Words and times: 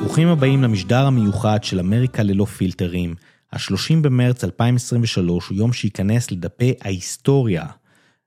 ברוכים 0.00 0.28
הבאים 0.28 0.62
למשדר 0.62 1.06
המיוחד 1.06 1.64
של 1.64 1.78
אמריקה 1.78 2.22
ללא 2.22 2.44
פילטרים. 2.44 3.14
ה-30 3.52 3.96
במרץ 4.02 4.44
2023 4.44 5.48
הוא 5.48 5.56
יום 5.56 5.72
שייכנס 5.72 6.30
לדפי 6.30 6.74
ההיסטוריה. 6.80 7.66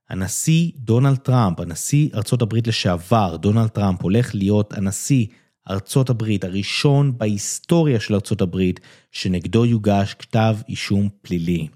הנשיא 0.10 0.72
דונלד 0.78 1.18
טראמפ, 1.18 1.60
הנשיא 1.60 2.10
ארצות 2.16 2.42
הברית 2.42 2.68
לשעבר, 2.68 3.38
דונלד 3.38 3.68
טראמפ, 3.68 4.02
הולך 4.02 4.36
להיות 4.36 4.74
הנשיא 4.74 5.26
ארצות 5.70 6.10
הברית 6.10 6.44
הראשון 6.44 7.18
בהיסטוריה 7.18 8.00
של 8.00 8.14
ארצות 8.14 8.42
הברית 8.42 8.80
שנגדו 9.12 9.66
יוגש 9.66 10.16
כתב 10.20 10.56
אישום 10.70 11.10
פלילי. 11.22 11.68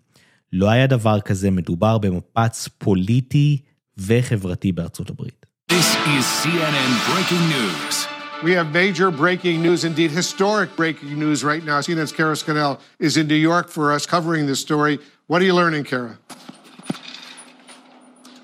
לא 0.54 0.70
היה 0.70 0.88
דבר 0.88 1.20
כזה, 1.20 1.52
מדובר 1.52 1.98
במפץ 1.98 2.70
פוליטי 2.78 3.58
וחברתי 3.99 4.73
בארצות 4.73 5.11
הברית. 5.11 5.47
This 5.69 5.97
is 6.17 6.25
CNN 6.43 6.91
breaking 7.11 7.45
news. 7.49 8.07
We 8.43 8.53
have 8.53 8.73
major 8.73 9.11
breaking 9.11 9.63
news, 9.63 9.85
indeed 9.85 10.11
historic 10.11 10.75
breaking 10.77 11.17
news 11.19 11.45
right 11.45 11.65
now. 11.65 11.79
CNN's 11.81 12.13
Kara 12.13 12.37
Scannell 12.37 12.81
is 12.99 13.17
in 13.17 13.29
New 13.29 13.43
York 13.51 13.69
for 13.69 13.93
us 13.93 14.05
covering 14.05 14.47
this 14.47 14.61
story. 14.61 14.99
What 15.29 15.41
are 15.41 15.45
you 15.45 15.55
learning, 15.55 15.85
Kara? 15.85 16.19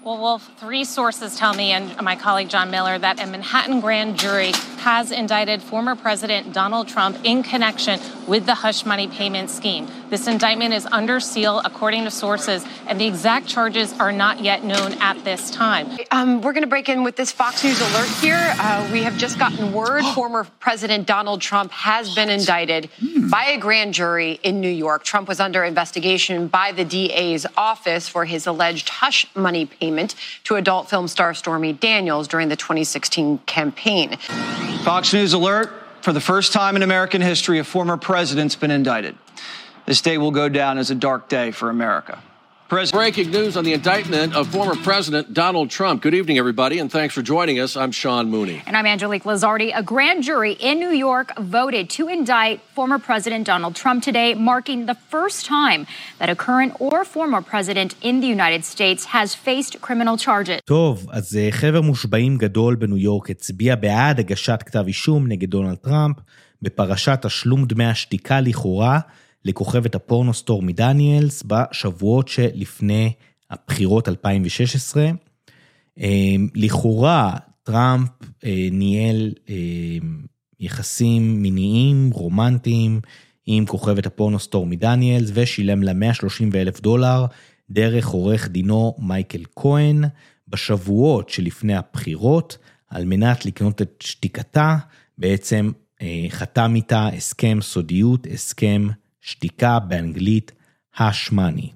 Well, 0.05 0.23
well, 0.23 0.39
three 0.39 0.85
sources 0.85 1.37
tell 1.37 1.53
me, 1.53 1.73
and 1.73 2.01
my 2.01 2.17
colleague 2.17 2.49
John 2.49 2.71
Miller, 2.71 2.97
that 2.99 3.21
a 3.21 3.27
Manhattan 3.27 3.81
grand 3.81 4.19
jury 4.19 4.53
has 4.84 5.14
indicted 5.14 5.62
former 5.62 5.96
President 5.96 6.52
Donald 6.52 6.90
Trump 6.90 7.18
in 7.24 7.42
connection 7.42 8.02
with 8.28 8.46
the 8.46 8.54
hush 8.54 8.86
money 8.86 9.08
payment 9.08 9.50
scheme. 9.50 9.88
This 10.10 10.28
indictment 10.28 10.74
is 10.74 10.86
under 10.92 11.22
seal, 11.22 11.62
according 11.64 12.04
to 12.04 12.12
sources, 12.12 12.66
and 12.86 13.00
the 13.00 13.08
exact 13.08 13.48
charges 13.48 13.98
are 13.98 14.12
not 14.12 14.42
yet 14.42 14.66
known 14.66 14.92
at 15.00 15.24
this 15.24 15.50
time. 15.50 15.98
Um, 16.12 16.42
we're 16.42 16.52
going 16.52 16.64
to 16.64 16.70
break 16.70 16.90
in 16.90 17.02
with 17.02 17.16
this 17.16 17.32
Fox 17.32 17.64
News 17.64 17.80
alert 17.80 18.10
here. 18.20 18.54
Uh, 18.60 18.90
we 18.92 19.04
have 19.04 19.18
just 19.18 19.40
gotten 19.40 19.72
word 19.72 20.04
former 20.14 20.44
President 20.60 21.08
Donald 21.08 21.40
Trump 21.40 21.72
has 21.72 22.14
been 22.14 22.30
indicted 22.30 22.90
by 23.32 23.46
a 23.46 23.58
grand 23.58 23.94
jury 23.94 24.38
in 24.44 24.60
New 24.60 24.70
York. 24.70 25.06
Trump 25.06 25.30
was 25.30 25.40
under 25.40 25.64
investigation 25.64 26.50
by 26.50 26.74
the 26.74 26.84
DA's 26.84 27.46
office 27.56 28.10
for 28.10 28.26
his 28.26 28.46
alleged 28.48 28.90
hush 28.90 29.34
money 29.34 29.66
payment 29.66 30.16
to 30.44 30.56
adult 30.56 30.90
film 30.90 31.08
star 31.08 31.34
Stormy 31.34 31.72
Daniels 31.72 32.28
during 32.28 32.50
the 32.50 32.58
2016 32.58 33.38
campaign. 33.46 34.18
Fox 34.82 35.14
News 35.14 35.34
alert. 35.34 35.72
For 36.02 36.12
the 36.12 36.20
first 36.20 36.52
time 36.52 36.76
in 36.76 36.84
American 36.84 37.22
history, 37.22 37.60
a 37.60 37.64
former 37.64 37.96
president's 37.96 38.56
been 38.56 38.72
indicted. 38.72 39.16
This 39.86 40.02
day 40.02 40.18
will 40.18 40.32
go 40.32 40.50
down 40.50 40.78
as 40.78 40.92
a 40.92 40.96
dark 40.96 41.30
day 41.30 41.52
for 41.52 41.70
America. 41.70 42.22
President. 42.73 43.01
Breaking 43.01 43.31
news 43.31 43.57
on 43.57 43.65
the 43.65 43.73
indictment 43.73 44.37
of 44.37 44.47
former 44.49 44.77
President 44.91 45.33
Donald 45.33 45.71
Trump. 45.71 46.03
Good 46.03 46.13
evening, 46.13 46.37
everybody, 46.37 46.79
and 46.79 46.93
thanks 46.93 47.15
for 47.15 47.23
joining 47.23 47.57
us. 47.65 47.79
I'm 47.83 47.93
Sean 47.93 48.25
Mooney. 48.29 48.63
And 48.67 48.77
I'm 48.77 48.85
Angelique 48.85 49.25
Lazardi. 49.25 49.71
A 49.83 49.83
grand 49.83 50.23
jury 50.23 50.53
in 50.53 50.79
New 50.79 50.95
York 51.09 51.29
voted 51.39 51.89
to 51.97 52.09
indict 52.09 52.61
former 52.75 52.99
President 52.99 53.47
Donald 53.47 53.75
Trump 53.75 54.05
today, 54.05 54.35
marking 54.35 54.85
the 54.85 54.99
first 55.15 55.47
time 55.47 55.87
that 56.19 56.29
a 56.29 56.37
current 56.37 56.73
or 56.79 57.07
former 57.07 57.41
president 57.41 57.91
in 58.03 58.21
the 58.21 58.27
United 58.27 58.63
States 58.67 59.07
has 59.17 59.35
faced 59.35 59.81
criminal 59.81 60.19
charges. 60.19 60.61
טוב, 60.65 61.07
אז 61.11 61.37
אה, 61.37 61.49
חבר 61.51 61.81
מושבעים 61.81 62.39
גדול 62.39 62.75
בניו 62.75 62.99
יורק 62.99 63.31
הצביע 63.31 63.75
בעד 63.75 64.19
הגשת 64.21 64.63
כתב 64.67 64.85
אישום 64.87 65.29
נגד 65.29 65.51
דונלד 65.51 65.77
טראמפ 65.77 66.17
בפרשת 66.63 67.19
תשלום 67.23 67.65
דמי 67.65 67.85
השתיקה 67.85 68.41
לכאורה 68.41 69.01
לכוכבת 69.46 69.96
הפורנו 69.96 70.34
סטורמי 70.34 70.74
דניאלס 70.74 71.44
בשבועות 71.48 72.28
שלפני 72.28 73.14
הבחירות 73.50 74.10
2016. 74.10 75.10
אה, 76.00 76.36
לכאורה 76.56 77.38
טראמפ 77.64 78.10
אה, 78.46 78.68
ניהל 78.72 79.32
אה, 79.50 79.56
יחסים 80.60 81.42
מיניים, 81.42 82.10
רומנטיים, 82.14 83.00
עם 83.46 83.66
כוכבת 83.66 84.06
הפורנו 84.06 84.40
סטורמי 84.40 84.76
דניאלס 84.76 85.32
ושילם 85.34 85.84
לה 85.84 85.94
130 85.94 86.50
אלף 86.56 86.82
דולר 86.82 87.26
דרך 87.70 88.08
עורך 88.08 88.48
דינו 88.48 88.96
מייקל 89.00 89.44
כהן 89.56 90.04
בשבועות 90.48 91.30
שלפני 91.30 91.76
הבחירות 91.76 92.58
על 92.90 93.06
מנת 93.06 93.46
לקנות 93.46 93.82
את 93.82 93.94
שתיקתה, 94.00 94.78
בעצם 95.18 95.72
חתם 96.30 96.74
איתה 96.76 97.08
הסכם 97.08 97.58
סודיות, 97.62 98.28
הסכם 98.34 98.88
שתיקה 99.24 99.80
באנגלית 99.80 100.52
hush 100.98 101.27
money. 101.27 101.70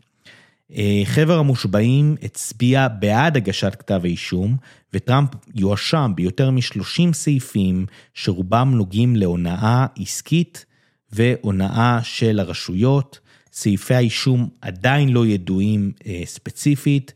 חבר 1.06 1.40
המושבעים 1.40 2.16
הצביע 2.24 2.88
בעד 2.88 3.38
הגשת 3.38 3.76
כתב 3.80 4.02
האישום, 4.04 4.58
וטראמפ 4.94 5.30
יואשם 5.56 6.12
ביותר 6.16 6.52
מ-30 6.52 7.14
סעיפים 7.14 7.86
שרובם 8.14 8.72
נוגעים 8.76 9.16
להונאה 9.16 9.86
עסקית 10.00 10.66
והונאה 11.12 12.00
של 12.04 12.40
הרשויות. 12.40 13.20
סעיפי 13.52 13.94
האישום 13.94 14.50
עדיין 14.62 15.10
לא 15.10 15.28
ידועים 15.28 15.92
אה, 16.08 16.22
ספציפית. 16.26 17.14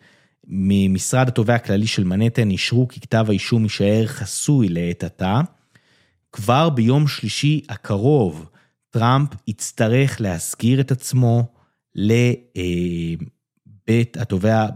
ממשרד 0.47 1.27
התובע 1.27 1.55
הכללי 1.55 1.87
של 1.87 2.03
מנהטן 2.03 2.49
אישרו 2.49 2.87
כי 2.87 2.99
כתב 2.99 3.25
האישום 3.29 3.63
יישאר 3.63 4.07
חסוי 4.07 4.69
לעת 4.69 5.03
עתה. 5.03 5.41
כבר 6.31 6.69
ביום 6.69 7.07
שלישי 7.07 7.61
הקרוב, 7.69 8.49
טראמפ 8.91 9.29
יצטרך 9.47 10.21
להסגיר 10.21 10.81
את 10.81 10.91
עצמו 10.91 11.43
לבית 11.95 12.57
התובע, 14.17 14.67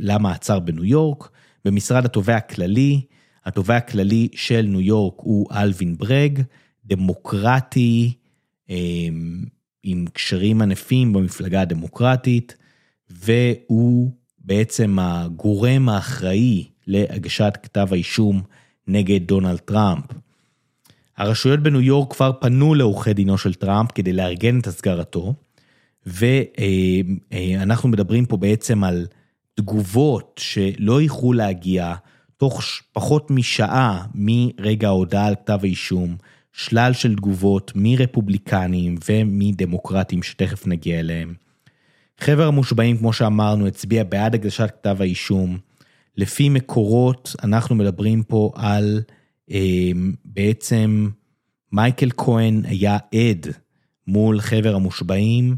למעצר 0.00 0.58
בניו 0.58 0.84
יורק, 0.84 1.30
במשרד 1.64 2.04
התובע 2.04 2.36
הכללי, 2.36 3.00
התובע 3.44 3.76
הכללי 3.76 4.28
של 4.34 4.62
ניו 4.62 4.80
יורק 4.80 5.14
הוא 5.16 5.46
אלווין 5.52 5.96
ברג, 5.96 6.42
דמוקרטי, 6.84 8.12
עם 9.82 10.04
קשרים 10.12 10.62
ענפים 10.62 11.12
במפלגה 11.12 11.60
הדמוקרטית, 11.60 12.56
והוא 13.10 14.10
בעצם 14.38 14.98
הגורם 14.98 15.88
האחראי 15.88 16.64
להגשת 16.86 17.58
כתב 17.62 17.88
האישום 17.90 18.42
נגד 18.88 19.26
דונלד 19.26 19.58
טראמפ. 19.58 20.04
הרשויות 21.16 21.60
בניו 21.60 21.80
יורק 21.80 22.12
כבר 22.12 22.32
פנו 22.40 22.74
לעורכי 22.74 23.12
דינו 23.12 23.38
של 23.38 23.54
טראמפ 23.54 23.90
כדי 23.94 24.12
לארגן 24.12 24.58
את 24.58 24.66
הסגרתו, 24.66 25.34
ואנחנו 26.06 27.88
מדברים 27.88 28.26
פה 28.26 28.36
בעצם 28.36 28.84
על 28.84 29.06
תגובות 29.54 30.40
שלא 30.42 31.00
איחרו 31.00 31.32
להגיע 31.32 31.94
תוך 32.36 32.62
פחות 32.92 33.30
משעה 33.30 34.04
מרגע 34.14 34.88
ההודעה 34.88 35.26
על 35.26 35.34
כתב 35.34 35.58
האישום, 35.62 36.16
שלל 36.52 36.92
של 36.92 37.16
תגובות 37.16 37.72
מרפובליקנים 37.74 38.94
ומדמוקרטים 39.08 40.22
שתכף 40.22 40.66
נגיע 40.66 41.00
אליהם. 41.00 41.34
חבר 42.20 42.46
המושבעים, 42.46 42.98
כמו 42.98 43.12
שאמרנו, 43.12 43.66
הצביע 43.66 44.04
בעד 44.04 44.34
הגשת 44.34 44.70
כתב 44.80 44.96
האישום. 45.00 45.58
לפי 46.16 46.48
מקורות, 46.48 47.36
אנחנו 47.44 47.74
מדברים 47.74 48.22
פה 48.22 48.52
על 48.54 49.00
בעצם 50.24 51.08
מייקל 51.72 52.10
כהן 52.16 52.62
היה 52.64 52.98
עד 53.14 53.46
מול 54.06 54.40
חבר 54.40 54.74
המושבעים, 54.74 55.56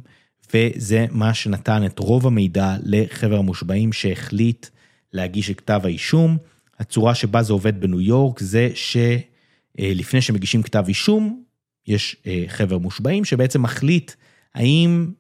וזה 0.55 1.07
מה 1.11 1.35
שנתן 1.35 1.87
את 1.87 1.99
רוב 1.99 2.27
המידע 2.27 2.77
לחבר 2.83 3.39
המושבעים 3.39 3.93
שהחליט 3.93 4.67
להגיש 5.13 5.51
את 5.51 5.59
כתב 5.61 5.81
האישום. 5.85 6.37
הצורה 6.79 7.15
שבה 7.15 7.43
זה 7.43 7.53
עובד 7.53 7.81
בניו 7.81 8.01
יורק 8.01 8.41
זה 8.41 8.71
שלפני 8.75 10.21
שמגישים 10.21 10.63
כתב 10.63 10.85
אישום, 10.89 11.43
יש 11.87 12.17
חבר 12.47 12.79
מושבעים 12.79 13.25
שבעצם 13.25 13.63
מחליט 13.63 14.13
האם 14.55 15.11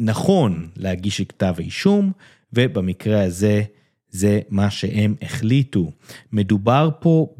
נכון 0.00 0.68
להגיש 0.76 1.20
את 1.20 1.28
כתב 1.28 1.54
האישום, 1.58 2.12
ובמקרה 2.52 3.22
הזה 3.22 3.62
זה 4.08 4.40
מה 4.48 4.70
שהם 4.70 5.14
החליטו. 5.22 5.92
מדובר 6.32 6.90
פה 7.00 7.34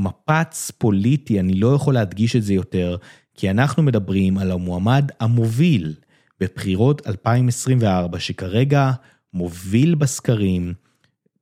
במפץ 0.00 0.70
פוליטי, 0.78 1.40
אני 1.40 1.54
לא 1.54 1.74
יכול 1.74 1.94
להדגיש 1.94 2.36
את 2.36 2.42
זה 2.42 2.54
יותר, 2.54 2.96
כי 3.34 3.50
אנחנו 3.50 3.82
מדברים 3.82 4.38
על 4.38 4.50
המועמד 4.50 5.10
המוביל 5.20 5.94
בבחירות 6.40 7.06
2024, 7.06 8.18
שכרגע 8.20 8.90
מוביל 9.34 9.94
בסקרים 9.94 10.74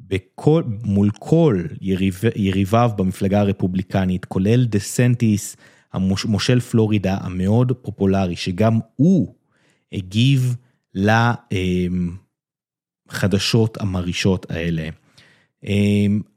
בכל, 0.01 0.63
מול 0.85 1.11
כל 1.19 1.63
יריב, 1.81 2.21
יריביו 2.37 2.91
במפלגה 2.97 3.41
הרפובליקנית, 3.41 4.25
כולל 4.25 4.65
דה 4.65 4.79
סנטיס, 4.79 5.57
המושל 5.93 6.61
פלורידה 6.61 7.19
המאוד 7.21 7.73
פופולרי, 7.73 8.37
שגם 8.37 8.79
הוא 8.97 9.35
הגיב 9.93 10.57
לחדשות 13.11 13.81
המרעישות 13.81 14.51
האלה. 14.51 14.89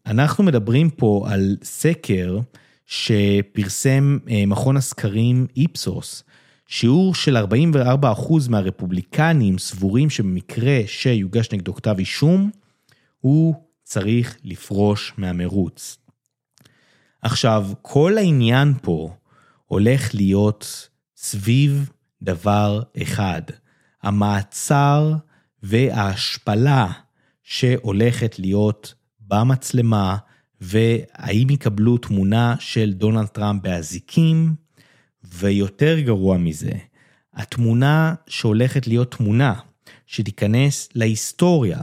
אנחנו 0.06 0.44
מדברים 0.44 0.90
פה 0.90 1.26
על 1.30 1.58
סקר 1.64 2.40
שפרסם 2.86 4.18
מכון 4.48 4.78
הסקרים 4.78 5.48
איפסוס, 5.58 6.24
שיעור 6.68 7.16
של 7.16 7.38
44% 7.38 8.50
מהרפובליקנים 8.50 9.58
סבורים 9.58 10.10
שבמקרה 10.10 10.80
שיוגש 10.88 11.52
נגדו 11.54 11.74
כתב 11.74 11.96
אישום, 12.00 12.52
הוא 13.20 13.56
צריך 13.84 14.38
לפרוש 14.44 15.14
מהמרוץ. 15.18 15.98
עכשיו, 17.22 17.68
כל 17.82 18.18
העניין 18.18 18.74
פה 18.82 19.14
הולך 19.66 20.16
להיות 20.16 20.90
סביב 21.16 21.92
דבר 22.22 22.82
אחד, 23.02 23.42
המעצר 24.04 25.14
וההשפלה 25.64 26.88
שהולכת 27.44 28.40
להיות 28.40 28.94
במצלמה, 29.32 30.18
והאם 30.62 31.50
יקבלו 31.50 31.98
תמונה 31.98 32.56
של 32.60 32.94
דונלד 32.94 33.26
טראמפ 33.26 33.64
באזיקים, 33.64 34.56
ויותר 35.24 36.00
גרוע 36.00 36.38
מזה, 36.38 36.72
התמונה 37.34 38.14
שהולכת 38.28 38.88
להיות 38.88 39.12
תמונה 39.12 39.54
שתיכנס 40.08 40.90
להיסטוריה, 40.96 41.80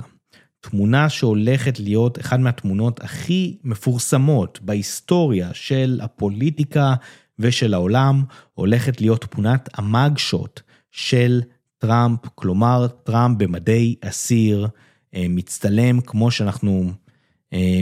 תמונה 0.60 1.08
שהולכת 1.08 1.80
להיות 1.80 2.20
אחת 2.20 2.38
מהתמונות 2.38 3.00
הכי 3.04 3.56
מפורסמות 3.64 4.58
בהיסטוריה 4.62 5.50
של 5.52 6.00
הפוליטיקה 6.02 6.94
ושל 7.38 7.74
העולם, 7.74 8.24
הולכת 8.54 9.00
להיות 9.00 9.24
תמונת 9.24 9.68
המאגשוט 9.74 10.60
של 10.90 11.42
טראמפ, 11.78 12.20
כלומר 12.34 12.86
טראמפ 12.88 13.38
במדי 13.38 13.94
אסיר, 14.00 14.68
אה, 15.14 15.26
מצטלם 15.28 16.00
כמו 16.00 16.30
שאנחנו 16.30 16.92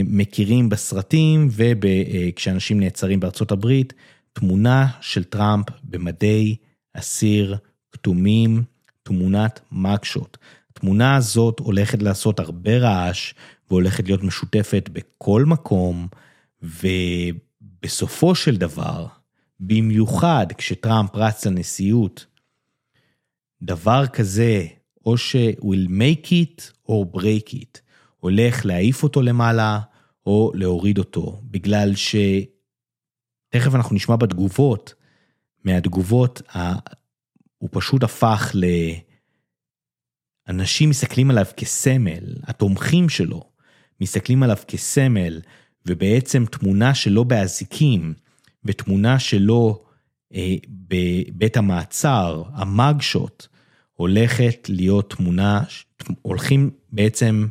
מכירים 0.05 0.69
בסרטים 0.69 1.47
וכשאנשים 1.51 2.79
נעצרים 2.79 3.19
בארצות 3.19 3.51
הברית, 3.51 3.93
תמונה 4.33 4.87
של 5.01 5.23
טראמפ 5.23 5.65
במדי 5.83 6.55
אסיר 6.93 7.57
כתומים, 7.91 8.63
תמונת 9.03 9.59
מאגשוט. 9.71 10.37
התמונה 10.71 11.15
הזאת 11.15 11.59
הולכת 11.59 12.01
לעשות 12.01 12.39
הרבה 12.39 12.77
רעש 12.77 13.33
והולכת 13.69 14.05
להיות 14.07 14.23
משותפת 14.23 14.89
בכל 14.93 15.45
מקום, 15.45 16.07
ובסופו 16.61 18.35
של 18.35 18.57
דבר, 18.57 19.07
במיוחד 19.59 20.47
כשטראמפ 20.57 21.15
רץ 21.15 21.45
לנשיאות, 21.45 22.25
דבר 23.61 24.07
כזה, 24.07 24.65
או 25.05 25.17
ש-will 25.17 25.89
make 25.89 26.27
it 26.27 26.71
or 26.87 27.17
break 27.17 27.53
it, 27.53 27.79
הולך 28.19 28.65
להעיף 28.65 29.03
אותו 29.03 29.21
למעלה 29.21 29.79
או 30.25 30.51
להוריד 30.55 30.97
אותו, 30.97 31.41
בגלל 31.43 31.95
ש... 31.95 32.15
תכף 33.49 33.75
אנחנו 33.75 33.95
נשמע 33.95 34.15
בתגובות, 34.15 34.93
מהתגובות, 35.63 36.41
הוא 37.57 37.69
פשוט 37.71 38.03
הפך 38.03 38.51
ל... 38.53 38.65
אנשים 40.49 40.89
מסתכלים 40.89 41.31
עליו 41.31 41.45
כסמל, 41.57 42.23
התומכים 42.43 43.09
שלו 43.09 43.43
מסתכלים 44.01 44.43
עליו 44.43 44.57
כסמל, 44.67 45.41
ובעצם 45.85 46.45
תמונה 46.45 46.95
שלו 46.95 47.25
באזיקים, 47.25 48.13
ותמונה 48.65 49.19
שלו 49.19 49.83
אה, 50.33 50.55
בבית 50.69 51.57
המעצר, 51.57 52.43
המאגשוט, 52.53 53.47
הולכת 53.93 54.67
להיות 54.69 55.09
תמונה, 55.09 55.63
הולכים 56.21 56.69
בעצם 56.91 57.47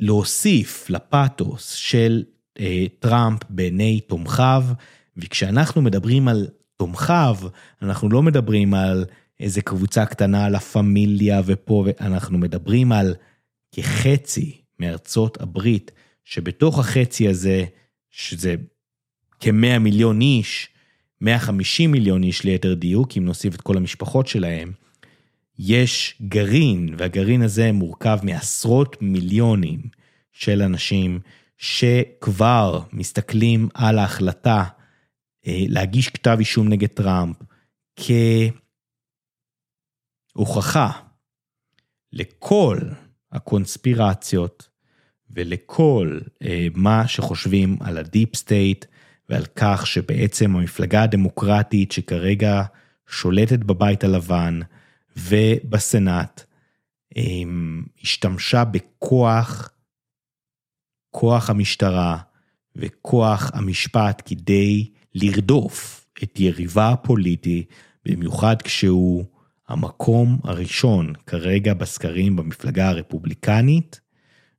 להוסיף 0.00 0.90
לפאתוס 0.90 1.72
של 1.72 2.24
אה, 2.60 2.86
טראמפ 2.98 3.40
בעיני 3.50 4.00
תומכיו, 4.00 4.64
וכשאנחנו 5.16 5.82
מדברים 5.82 6.28
על 6.28 6.46
תומכיו, 6.76 7.36
אנחנו 7.82 8.08
לא 8.08 8.22
מדברים 8.22 8.74
על 8.74 9.04
איזה 9.40 9.62
קבוצה 9.62 10.06
קטנה, 10.06 10.48
לה 10.48 10.60
פמיליה 10.60 11.40
ופה, 11.46 11.84
אנחנו 12.00 12.38
מדברים 12.38 12.92
על 12.92 13.14
כחצי 13.72 14.60
מארצות 14.80 15.40
הברית, 15.40 15.90
שבתוך 16.24 16.78
החצי 16.78 17.28
הזה, 17.28 17.64
שזה 18.10 18.54
כמאה 19.40 19.78
מיליון 19.78 20.20
איש, 20.20 20.68
150 21.20 21.92
מיליון 21.92 22.22
איש 22.22 22.44
ליתר 22.44 22.74
דיוק, 22.74 23.16
אם 23.18 23.24
נוסיף 23.24 23.54
את 23.54 23.60
כל 23.60 23.76
המשפחות 23.76 24.26
שלהם, 24.26 24.72
יש 25.58 26.18
גרעין, 26.22 26.94
והגרעין 26.98 27.42
הזה 27.42 27.72
מורכב 27.72 28.18
מעשרות 28.22 28.96
מיליונים 29.00 29.80
של 30.32 30.62
אנשים 30.62 31.20
שכבר 31.58 32.80
מסתכלים 32.92 33.68
על 33.74 33.98
ההחלטה 33.98 34.64
אה, 35.46 35.64
להגיש 35.68 36.08
כתב 36.08 36.36
אישום 36.38 36.68
נגד 36.68 36.88
טראמפ 36.88 37.36
כהוכחה 40.34 40.90
לכל 42.12 42.78
הקונספירציות 43.32 44.68
ולכל 45.30 46.18
אה, 46.42 46.66
מה 46.74 47.08
שחושבים 47.08 47.76
על 47.80 47.98
ה 47.98 48.06
deep 48.06 48.36
state 48.36 48.84
ועל 49.28 49.44
כך 49.56 49.86
שבעצם 49.86 50.56
המפלגה 50.56 51.02
הדמוקרטית 51.02 51.92
שכרגע 51.92 52.62
שולטת 53.08 53.58
בבית 53.58 54.04
הלבן 54.04 54.60
ובסנאט, 55.16 56.44
אה, 57.16 57.22
השתמשה 58.02 58.64
בכוח, 58.64 59.70
כוח 61.10 61.50
המשטרה 61.50 62.18
וכוח 62.76 63.50
המשפט 63.54 64.22
כדי 64.26 64.90
לרדוף 65.14 66.06
את 66.22 66.40
יריבה 66.40 66.88
הפוליטי, 66.88 67.64
במיוחד 68.04 68.62
כשהוא 68.62 69.24
המקום 69.68 70.38
הראשון 70.44 71.12
כרגע 71.26 71.74
בסקרים 71.74 72.36
במפלגה 72.36 72.88
הרפובליקנית, 72.88 74.00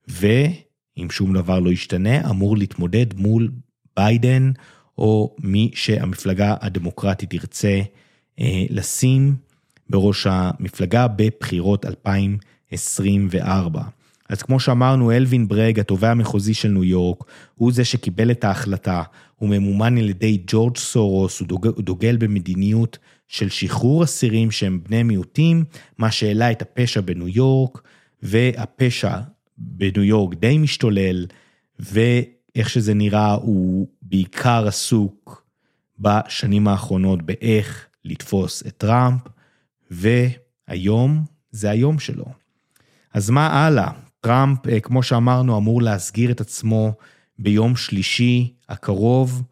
ואם 0.07 1.07
שום 1.09 1.33
דבר 1.33 1.59
לא 1.59 1.69
ישתנה, 1.69 2.29
אמור 2.29 2.57
להתמודד 2.57 3.19
מול 3.19 3.51
ביידן, 3.95 4.51
או 4.97 5.35
מי 5.39 5.71
שהמפלגה 5.73 6.55
הדמוקרטית 6.61 7.29
תרצה 7.29 7.81
אה, 8.39 8.63
לשים 8.69 9.35
בראש 9.89 10.27
המפלגה 10.29 11.07
בבחירות 11.07 11.85
2024. 11.85 13.81
אז 14.29 14.43
כמו 14.43 14.59
שאמרנו, 14.59 15.11
אלווין 15.11 15.47
ברג, 15.47 15.79
התובע 15.79 16.11
המחוזי 16.11 16.53
של 16.53 16.69
ניו 16.69 16.83
יורק, 16.83 17.23
הוא 17.55 17.71
זה 17.71 17.85
שקיבל 17.85 18.31
את 18.31 18.43
ההחלטה, 18.43 19.03
הוא 19.35 19.49
ממומן 19.49 19.97
על 19.97 20.09
ידי 20.09 20.43
ג'ורג' 20.47 20.77
סורוס, 20.77 21.39
הוא 21.39 21.47
דוגל, 21.47 21.69
הוא 21.69 21.83
דוגל 21.83 22.17
במדיניות 22.17 22.97
של 23.27 23.49
שחרור 23.49 24.03
אסירים 24.03 24.51
שהם 24.51 24.79
בני 24.83 25.03
מיעוטים, 25.03 25.63
מה 25.97 26.11
שהעלה 26.11 26.51
את 26.51 26.61
הפשע 26.61 27.01
בניו 27.01 27.27
יורק, 27.27 27.81
והפשע 28.23 29.17
בניו 29.57 30.03
יורק 30.03 30.33
די 30.33 30.57
משתולל, 30.57 31.25
ואיך 31.79 32.69
שזה 32.69 32.93
נראה, 32.93 33.33
הוא 33.33 33.87
בעיקר 34.01 34.67
עסוק 34.67 35.43
בשנים 35.99 36.67
האחרונות 36.67 37.21
באיך 37.21 37.85
לתפוס 38.05 38.63
את 38.67 38.73
טראמפ, 38.77 39.21
והיום 39.91 41.23
זה 41.51 41.69
היום 41.69 41.99
שלו. 41.99 42.25
אז 43.13 43.29
מה 43.29 43.47
הלאה? 43.47 43.91
טראמפ, 44.21 44.67
אה, 44.67 44.79
כמו 44.79 45.03
שאמרנו, 45.03 45.57
אמור 45.57 45.81
להסגיר 45.81 46.31
את 46.31 46.41
עצמו 46.41 46.93
ביום 47.39 47.75
שלישי 47.75 48.53
הקרוב. 48.69 49.43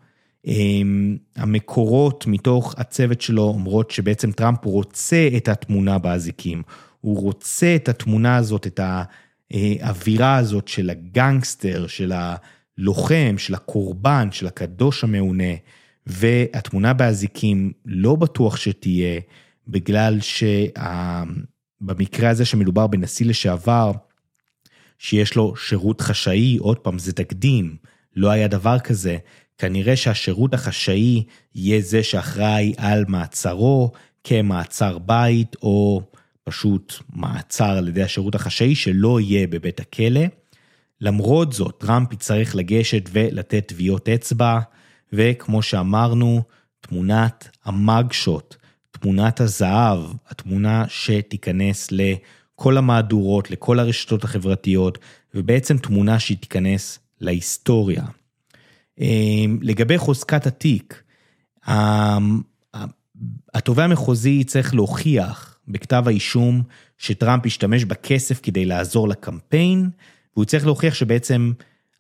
אמ, 0.48 1.18
המקורות 1.36 2.28
מתוך 2.28 2.76
הצוות 2.78 3.22
שלו 3.22 3.44
אומרות 3.44 3.92
שבעצם 3.92 4.32
טראמפ 4.32 4.66
רוצה 4.66 5.30
את 5.38 5.48
התמונה 5.48 5.98
באזיקים. 5.98 6.64
הוא 7.02 7.22
רוצה 7.22 7.76
את 7.76 7.90
התמונה 7.90 8.36
הזאת, 8.36 8.68
את 8.68 8.80
האווירה 9.52 10.36
הזאת 10.36 10.68
של 10.68 10.90
הגנגסטר, 10.90 11.88
של 11.88 12.14
הלוחם, 12.16 13.36
של 13.38 13.54
הקורבן, 13.54 14.28
של 14.32 14.48
הקדוש 14.48 15.04
המעונה, 15.04 15.54
והתמונה 16.08 16.94
באזיקים 16.94 17.72
לא 17.86 18.16
בטוח 18.16 18.58
שתהיה, 18.58 19.20
בגלל 19.68 20.18
שבמקרה 21.82 22.30
הזה 22.30 22.46
שמדובר 22.46 22.88
בנשיא 22.88 23.26
לשעבר, 23.26 23.92
שיש 25.00 25.36
לו 25.36 25.56
שירות 25.56 26.02
חשאי, 26.02 26.58
עוד 26.58 26.78
פעם, 26.78 27.00
זה 27.00 27.14
תקדים, 27.14 27.76
לא 28.16 28.30
היה 28.30 28.48
דבר 28.48 28.80
כזה. 28.80 29.18
כנראה 29.58 29.96
שהשירות 29.96 30.54
החשאי 30.54 31.24
יהיה 31.56 31.82
זה 31.82 32.04
שאחראי 32.04 32.74
על 32.78 33.06
מעצרו 33.08 33.92
כמעצר 34.24 34.98
בית, 34.98 35.56
או 35.62 36.02
פשוט 36.44 36.94
מעצר 37.14 37.78
על 37.78 37.88
ידי 37.88 38.04
השירות 38.04 38.36
החשאי 38.36 38.76
שלא 38.76 39.20
יהיה 39.20 39.48
בבית 39.48 39.80
הכלא. 39.80 40.22
למרות 41.02 41.54
זאת, 41.54 41.76
טראמפ 41.78 42.14
יצטרך 42.14 42.56
לגשת 42.56 43.10
ולתת 43.12 43.68
טביעות 43.68 44.10
אצבע, 44.10 44.60
וכמו 45.14 45.62
שאמרנו, 45.62 46.44
תמונת 46.82 47.50
המאגשוט, 47.66 48.56
תמונת 49.00 49.40
הזהב, 49.40 50.00
התמונה 50.30 50.86
שתיכנס. 50.88 51.90
לכל 51.92 52.78
המהדורות, 52.78 53.52
לכל 53.52 53.80
הרשתות 53.80 54.24
החברתיות, 54.24 54.98
ובעצם 55.34 55.78
תמונה 55.78 56.20
שהיא 56.20 56.38
תיכנס 56.38 57.00
להיסטוריה. 57.22 58.04
אמ, 59.00 59.60
לגבי 59.62 59.98
חוזקת 59.98 60.48
התיק, 60.48 61.04
התובע 63.54 63.84
המחוזי 63.84 64.44
צריך 64.44 64.76
להוכיח 64.76 65.58
בכתב 65.68 66.04
האישום 66.08 66.62
שטראמפ 66.98 67.46
השתמש 67.46 67.84
בכסף 67.84 68.40
כדי 68.44 68.66
לעזור 68.66 69.08
לקמפיין, 69.08 69.90
והוא 70.36 70.46
צריך 70.46 70.66
להוכיח 70.66 70.94
שבעצם 70.94 71.52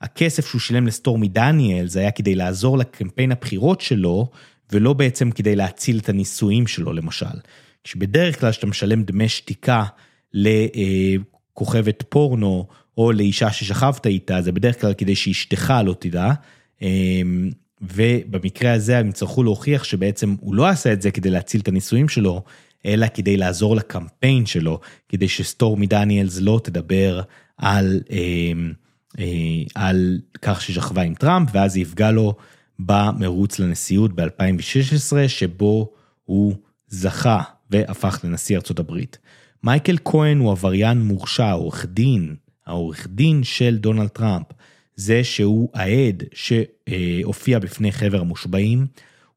הכסף 0.01 0.47
שהוא 0.47 0.61
שילם 0.61 0.87
לסטורמי 0.87 1.27
דניאל 1.27 1.87
זה 1.87 1.99
היה 1.99 2.11
כדי 2.11 2.35
לעזור 2.35 2.77
לקמפיין 2.77 3.31
הבחירות 3.31 3.81
שלו, 3.81 4.29
ולא 4.71 4.93
בעצם 4.93 5.31
כדי 5.31 5.55
להציל 5.55 5.99
את 5.99 6.09
הנישואים 6.09 6.67
שלו 6.67 6.93
למשל. 6.93 7.39
כשבדרך 7.83 8.39
כלל 8.39 8.51
כשאתה 8.51 8.67
משלם 8.67 9.03
דמי 9.03 9.29
שתיקה 9.29 9.83
לכוכבת 10.33 12.03
פורנו, 12.09 12.67
או 12.97 13.11
לאישה 13.11 13.51
ששכבת 13.51 14.07
איתה, 14.07 14.41
זה 14.41 14.51
בדרך 14.51 14.81
כלל 14.81 14.93
כדי 14.93 15.15
שאשתך 15.15 15.73
לא 15.85 15.95
תדע. 15.99 16.31
אמ, 16.81 17.49
ובמקרה 17.81 18.73
הזה 18.73 18.97
הם 18.97 19.09
יצטרכו 19.09 19.43
להוכיח 19.43 19.83
שבעצם 19.83 20.35
הוא 20.39 20.55
לא 20.55 20.67
עשה 20.67 20.93
את 20.93 21.01
זה 21.01 21.11
כדי 21.11 21.29
להציל 21.29 21.61
את 21.61 21.67
הנישואים 21.67 22.09
שלו, 22.09 22.43
אלא 22.85 23.07
כדי 23.13 23.37
לעזור 23.37 23.75
לקמפיין 23.75 24.45
שלו, 24.45 24.79
כדי 25.09 25.27
שסטורמי 25.27 25.87
דניאלס 25.87 26.39
לא 26.41 26.61
תדבר 26.63 27.21
על, 27.57 28.01
אמ, 28.09 28.73
אה, 29.19 29.25
על 29.75 30.19
כך 30.41 30.61
ששכבה 30.61 31.01
עם 31.01 31.13
טראמפ, 31.13 31.49
ואז 31.53 31.77
יפגע 31.77 32.11
לו 32.11 32.35
במרוץ 32.79 33.59
לנשיאות 33.59 34.15
ב-2016, 34.15 35.27
שבו 35.27 35.91
הוא 36.25 36.55
זכה 36.87 37.41
והפך 37.69 38.19
לנשיא 38.23 38.55
ארצות 38.55 38.79
הברית. 38.79 39.17
מייקל 39.63 39.97
כהן 40.05 40.37
הוא 40.37 40.51
עבריין 40.51 41.01
מורשע, 41.01 41.51
עורך 41.51 41.85
דין, 41.85 42.35
העורך 42.67 43.07
דין 43.09 43.43
של 43.43 43.77
דונלד 43.77 44.07
טראמפ, 44.07 44.45
זה 44.95 45.23
שהוא 45.23 45.69
העד 45.73 46.23
שהופיע 46.33 47.59
בפני 47.59 47.91
חבר 47.91 48.19
המושבעים, 48.21 48.85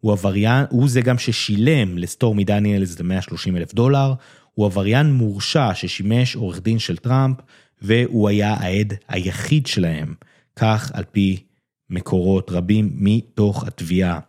הוא 0.01 0.13
עבריין, 0.13 0.65
הוא 0.71 0.89
זה 0.89 1.01
גם 1.01 1.19
ששילם 1.19 1.99
לסטורמי 1.99 2.45
דניאלס 2.45 2.95
את 2.95 3.01
130 3.01 3.57
אלף 3.57 3.75
דולר, 3.75 4.15
הוא 4.55 4.67
עבריין 4.67 5.13
מורשע 5.13 5.75
ששימש 5.75 6.37
עורך 6.37 6.61
דין 6.63 6.79
של 6.79 6.97
טראמפ, 6.97 7.37
והוא 7.83 8.29
היה 8.29 8.55
העד 8.55 8.95
היחיד 9.09 9.67
שלהם, 9.67 10.15
כך 10.57 10.91
על 10.95 11.05
פי 11.13 11.43
מקורות 11.91 12.51
רבים 12.51 12.91
מתוך 12.95 13.65
התביעה. 13.65 14.21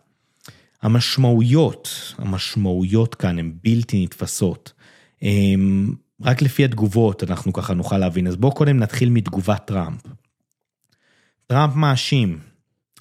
המשמעויות, 0.82 2.14
המשמעויות 2.18 3.14
כאן 3.14 3.38
הן 3.38 3.52
בלתי 3.62 4.04
נתפסות. 4.04 4.72
אמ, 5.22 5.94
רק 6.22 6.42
לפי 6.42 6.64
התגובות 6.64 7.22
אנחנו 7.24 7.52
ככה 7.52 7.74
נוכל 7.74 7.98
להבין, 7.98 8.26
אז 8.26 8.36
בואו 8.36 8.54
קודם 8.54 8.78
נתחיל 8.78 9.10
מתגובת 9.10 9.66
טראמפ. 9.66 10.00
טראמפ 11.46 11.74
מאשים, 11.74 12.38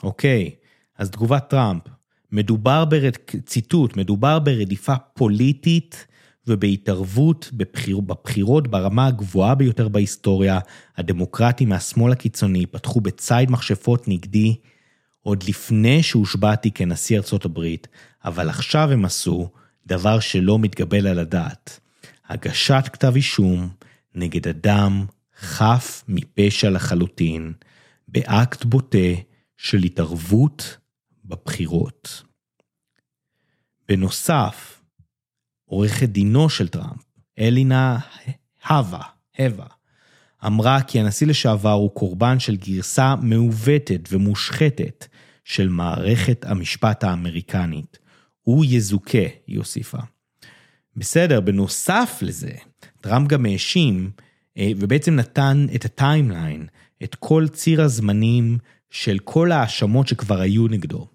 אוקיי, 0.03 0.51
אז 0.97 1.09
תגובת 1.09 1.49
טראמפ, 1.49 1.83
מדובר, 2.31 2.85
ברד... 2.85 3.15
ציטוט, 3.45 3.97
מדובר 3.97 4.39
ברדיפה 4.39 4.95
פוליטית 5.13 6.07
ובהתערבות 6.49 7.49
בבחיר... 7.53 7.99
בבחירות 7.99 8.67
ברמה 8.67 9.07
הגבוהה 9.07 9.55
ביותר 9.55 9.87
בהיסטוריה, 9.87 10.59
הדמוקרטים 10.97 11.69
מהשמאל 11.69 12.11
הקיצוני 12.11 12.65
פתחו 12.65 13.01
בציד 13.01 13.51
מכשפות 13.51 14.07
נגדי 14.07 14.55
עוד 15.21 15.43
לפני 15.47 16.03
שהושבעתי 16.03 16.71
כנשיא 16.71 17.17
ארצות 17.17 17.45
הברית, 17.45 17.87
אבל 18.25 18.49
עכשיו 18.49 18.91
הם 18.91 19.05
עשו 19.05 19.49
דבר 19.85 20.19
שלא 20.19 20.59
מתקבל 20.59 21.07
על 21.07 21.19
הדעת. 21.19 21.79
הגשת 22.29 22.83
כתב 22.93 23.15
אישום 23.15 23.69
נגד 24.15 24.47
אדם 24.47 25.05
חף 25.39 26.03
מפשע 26.07 26.69
לחלוטין, 26.69 27.53
באקט 28.07 28.65
בוטה 28.65 29.21
של 29.57 29.83
התערבות 29.83 30.77
בבחירות. 31.25 32.23
בנוסף, 33.87 34.78
עורכת 35.69 36.09
דינו 36.09 36.49
של 36.49 36.67
טראמפ, 36.67 37.03
אלינה 37.39 37.97
הווה, 38.69 39.01
הווה, 39.39 39.65
אמרה 40.45 40.81
כי 40.81 40.99
הנשיא 40.99 41.27
לשעבר 41.27 41.71
הוא 41.71 41.91
קורבן 41.91 42.39
של 42.39 42.55
גרסה 42.55 43.15
מעוותת 43.21 44.09
ומושחתת 44.11 45.07
של 45.43 45.69
מערכת 45.69 46.45
המשפט 46.45 47.03
האמריקנית. 47.03 47.99
הוא 48.41 48.65
יזוכה, 48.67 49.27
היא 49.47 49.57
הוסיפה. 49.57 49.97
בסדר, 50.95 51.41
בנוסף 51.41 52.19
לזה, 52.21 52.51
טראמפ 53.01 53.27
גם 53.27 53.45
האשים, 53.45 54.11
אה, 54.57 54.71
ובעצם 54.77 55.15
נתן 55.15 55.65
את 55.75 55.85
הטיימליין, 55.85 56.67
את 57.03 57.15
כל 57.15 57.47
ציר 57.47 57.81
הזמנים 57.81 58.57
של 58.89 59.19
כל 59.23 59.51
ההאשמות 59.51 60.07
שכבר 60.07 60.39
היו 60.39 60.67
נגדו. 60.67 61.07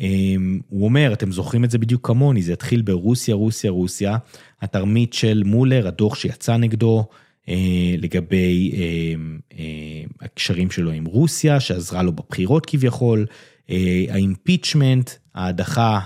אה, 0.00 0.34
הוא 0.68 0.84
אומר, 0.84 1.12
אתם 1.12 1.32
זוכרים 1.32 1.64
את 1.64 1.70
זה 1.70 1.78
בדיוק 1.78 2.06
כמוני, 2.06 2.42
זה 2.42 2.52
התחיל 2.52 2.82
ברוסיה, 2.82 3.34
רוסיה, 3.34 3.70
רוסיה, 3.70 4.16
התרמית 4.62 5.12
של 5.12 5.42
מולר, 5.46 5.88
הדוח 5.88 6.14
שיצא 6.14 6.56
נגדו 6.56 7.04
אה, 7.48 7.94
לגבי 7.98 8.72
הקשרים 10.20 10.70
שלו 10.70 10.90
עם 10.90 11.04
רוסיה, 11.04 11.60
שעזרה 11.60 12.02
לו 12.02 12.12
בבחירות 12.12 12.66
כביכול, 12.66 13.26
האימפיצ'מנט, 14.08 15.10
ההדחה 15.34 16.00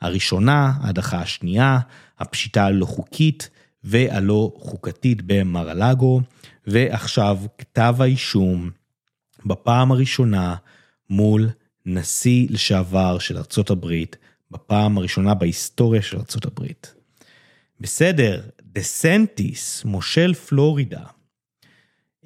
הראשונה, 0.00 0.72
ההדחה 0.80 1.20
השנייה, 1.20 1.78
הפשיטה 2.18 2.64
הלא 2.66 2.86
חוקית 2.86 3.50
והלא 3.84 4.52
חוקתית 4.58 5.22
במר 5.22 5.70
הלאגו, 5.70 6.20
ועכשיו 6.66 7.38
כתב 7.58 7.96
האישום 7.98 8.70
בפעם 9.46 9.92
הראשונה 9.92 10.54
מול 11.10 11.48
נשיא 11.86 12.46
לשעבר 12.50 13.18
של 13.18 13.36
ארצות 13.36 13.70
הברית, 13.70 14.16
בפעם 14.50 14.98
הראשונה 14.98 15.34
בהיסטוריה 15.34 16.02
של 16.02 16.16
ארצות 16.18 16.44
הברית. 16.44 16.94
בסדר, 17.80 18.42
דה 18.62 18.82
סנטיס, 18.82 19.84
מושל 19.84 20.34
פלורידה, 20.34 21.02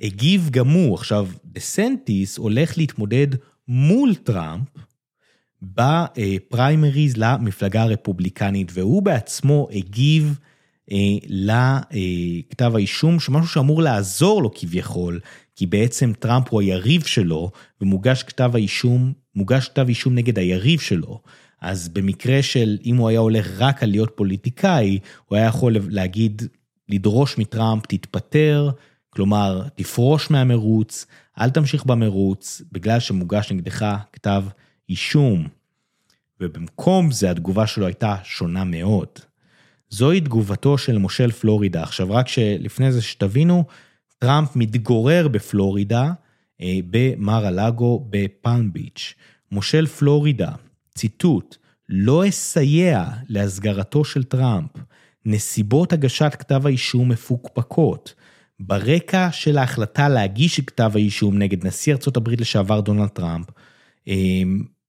הגיב 0.01 0.49
גם 0.51 0.69
הוא, 0.69 0.95
עכשיו, 0.95 1.29
דה 1.45 1.61
סנטיס 1.61 2.39
הולך 2.39 2.79
להתמודד 2.79 3.27
מול 3.69 4.15
טראמפ 4.15 4.69
בפריימריז 5.63 7.17
למפלגה 7.17 7.83
הרפובליקנית, 7.83 8.71
והוא 8.75 9.03
בעצמו 9.03 9.69
הגיב 9.73 10.39
אה, 10.93 10.97
לכתב 11.27 12.73
האישום, 12.75 13.21
שמשהו 13.21 13.49
שאמור 13.49 13.83
לעזור 13.83 14.43
לו 14.43 14.51
כביכול, 14.55 15.21
כי 15.57 15.67
בעצם 15.67 16.13
טראמפ 16.19 16.49
הוא 16.49 16.61
היריב 16.61 17.05
שלו, 17.05 17.51
ומוגש 17.81 18.23
כתב 18.23 18.51
האישום, 18.55 19.13
מוגש 19.35 19.69
כתב 19.69 19.89
אישום 19.89 20.15
נגד 20.15 20.39
היריב 20.39 20.81
שלו. 20.81 21.21
אז 21.61 21.89
במקרה 21.89 22.43
של 22.43 22.79
אם 22.85 22.97
הוא 22.97 23.09
היה 23.09 23.21
הולך 23.21 23.49
רק 23.59 23.83
על 23.83 23.91
להיות 23.91 24.13
פוליטיקאי, 24.17 24.99
הוא 25.27 25.37
היה 25.37 25.47
יכול 25.47 25.77
להגיד, 25.89 26.43
לדרוש 26.89 27.39
מטראמפ, 27.39 27.87
תתפטר, 27.87 28.71
כלומר, 29.11 29.63
תפרוש 29.75 30.31
מהמרוץ, 30.31 31.07
אל 31.41 31.51
תמשיך 31.51 31.85
במרוץ, 31.85 32.63
בגלל 32.73 33.01
שמוגש 33.01 33.53
נגדך 33.53 33.97
כתב 34.13 34.45
אישום. 34.89 35.49
ובמקום 36.41 37.11
זה 37.11 37.31
התגובה 37.31 37.67
שלו 37.67 37.87
הייתה 37.87 38.17
שונה 38.25 38.65
מאוד. 38.65 39.09
זוהי 39.91 40.21
תגובתו 40.21 40.79
של 40.79 40.99
מושל 40.99 41.33
פלורידה. 41.33 41.83
עכשיו 41.83 42.11
רק 42.11 42.29
שלפני 42.29 42.93
זה 42.93 43.03
שתבינו, 43.03 43.65
טראמפ 44.19 44.57
מתגורר 44.57 45.29
בפלורידה, 45.29 46.13
אה, 46.61 46.79
במר 46.91 47.47
הלאגו 47.47 48.07
בפלם 48.11 48.73
ביץ'. 48.73 49.15
מושל 49.53 49.87
פלורידה, 49.87 50.53
ציטוט, 50.95 51.57
לא 51.89 52.29
אסייע 52.29 53.05
להסגרתו 53.29 54.05
של 54.05 54.25
טראמפ. 54.25 54.71
נסיבות 55.25 55.93
הגשת 55.93 56.33
כתב 56.39 56.67
האישום 56.67 57.09
מפוקפקות. 57.09 58.15
ברקע 58.61 59.29
של 59.33 59.59
ההחלטה 59.59 60.09
להגיש 60.09 60.61
כתב 60.61 60.91
האישום 60.95 61.39
נגד 61.39 61.67
נשיא 61.67 61.93
ארצות 61.93 62.17
הברית 62.17 62.41
לשעבר 62.41 62.81
דונלד 62.81 63.09
טראמפ, 63.09 63.47
אה, 64.09 64.15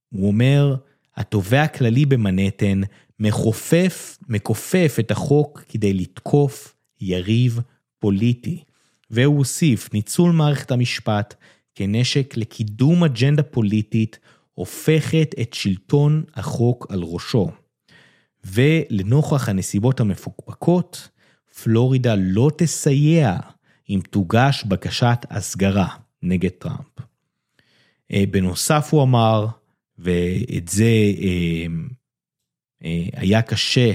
הוא 0.10 0.27
אומר, 0.27 0.75
התובע 1.15 1.62
הכללי 1.62 2.05
במנהטן 2.05 2.81
מכופף, 3.19 4.17
מכופף 4.29 4.96
את 5.00 5.12
החוק 5.12 5.63
כדי 5.69 5.93
לתקוף 5.93 6.75
יריב 7.01 7.60
פוליטי. 8.00 8.63
והוא 9.10 9.38
הוסיף, 9.38 9.94
ניצול 9.94 10.32
מערכת 10.32 10.72
המשפט 10.72 11.36
כנשק 11.76 12.38
לקידום 12.38 13.04
אג'נדה 13.04 13.44
פוליטית 13.44 14.20
הופכת 14.54 15.36
את 15.42 15.54
שלטון 15.54 16.24
החוק 16.36 16.88
על 16.90 17.04
ראשו. 17.04 17.52
ולנוכח 18.46 19.50
הנסיבות 19.50 20.00
המפוקפקות, 20.00 21.10
פלורידה 21.64 22.16
לא 22.18 22.52
תסייע 22.58 23.38
אם 23.90 24.00
תוגש 24.10 24.64
בקשת 24.64 25.26
הסגרה 25.30 25.88
נגד 26.24 26.50
טראמפ. 26.50 27.00
אה, 28.12 28.24
בנוסף 28.32 28.88
הוא 28.92 29.04
אמר, 29.04 29.48
ואת 29.98 30.68
זה 30.68 30.84
אה, 31.22 31.66
אה, 32.84 33.06
היה 33.14 33.42
קשה 33.42 33.92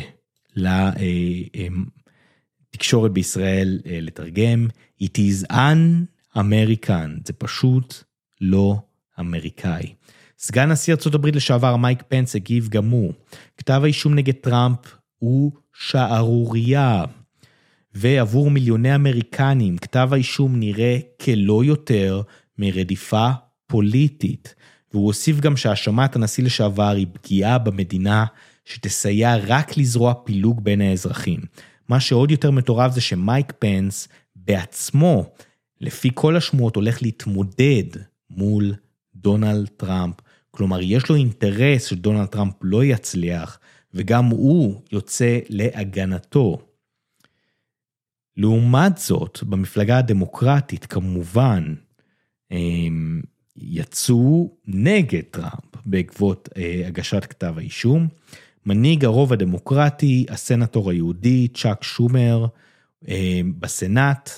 לתקשורת 2.74 3.12
בישראל 3.12 3.80
לתרגם, 3.84 4.68
It 5.02 5.16
is 5.18 5.52
un-American, 5.52 7.20
זה 7.24 7.32
פשוט 7.32 7.94
לא 8.40 8.76
אמריקאי. 9.20 9.94
סגן 10.38 10.68
נשיא 10.72 10.94
ארה"ב 10.94 11.26
לשעבר 11.26 11.76
מייק 11.76 12.02
פנס 12.08 12.36
הגיב 12.36 12.68
גם 12.68 12.90
הוא, 12.90 13.12
כתב 13.56 13.80
האישום 13.84 14.14
נגד 14.14 14.34
טראמפ 14.34 14.78
הוא 15.18 15.52
שערורייה. 15.74 17.04
ועבור 17.94 18.50
מיליוני 18.50 18.94
אמריקנים 18.94 19.78
כתב 19.78 20.08
האישום 20.12 20.58
נראה 20.58 20.98
כלא 21.20 21.64
יותר 21.64 22.22
מרדיפה 22.58 23.30
פוליטית. 23.66 24.54
והוא 24.92 25.06
הוסיף 25.06 25.40
גם 25.40 25.56
שהאשמת 25.56 26.16
הנשיא 26.16 26.44
לשעבר 26.44 26.88
היא 26.88 27.06
פגיעה 27.12 27.58
במדינה 27.58 28.24
שתסייע 28.64 29.36
רק 29.46 29.76
לזרוע 29.76 30.14
פילוג 30.24 30.64
בין 30.64 30.80
האזרחים. 30.80 31.40
מה 31.92 32.00
שעוד 32.00 32.30
יותר 32.30 32.50
מטורף 32.50 32.92
זה 32.92 33.00
שמייק 33.00 33.52
פנס 33.58 34.08
בעצמו, 34.36 35.32
לפי 35.80 36.10
כל 36.14 36.36
השמועות, 36.36 36.76
הולך 36.76 37.02
להתמודד 37.02 37.84
מול 38.30 38.74
דונלד 39.14 39.68
טראמפ. 39.76 40.14
כלומר, 40.50 40.78
יש 40.82 41.08
לו 41.08 41.16
אינטרס 41.16 41.84
שדונלד 41.84 42.26
טראמפ 42.26 42.54
לא 42.62 42.84
יצליח, 42.84 43.58
וגם 43.94 44.24
הוא 44.24 44.80
יוצא 44.92 45.38
להגנתו. 45.48 46.58
לעומת 48.36 48.98
זאת, 48.98 49.42
במפלגה 49.42 49.98
הדמוקרטית, 49.98 50.86
כמובן, 50.86 51.74
יצאו 53.56 54.56
נגד 54.66 55.22
טראמפ 55.30 55.76
בעקבות 55.86 56.48
אה, 56.56 56.82
הגשת 56.86 57.24
כתב 57.24 57.54
האישום. 57.56 58.08
מנהיג 58.66 59.04
הרוב 59.04 59.32
הדמוקרטי, 59.32 60.26
הסנטור 60.28 60.90
היהודי, 60.90 61.48
צ'אק 61.48 61.84
שומר, 61.84 62.46
אה, 63.08 63.40
בסנאט, 63.58 64.30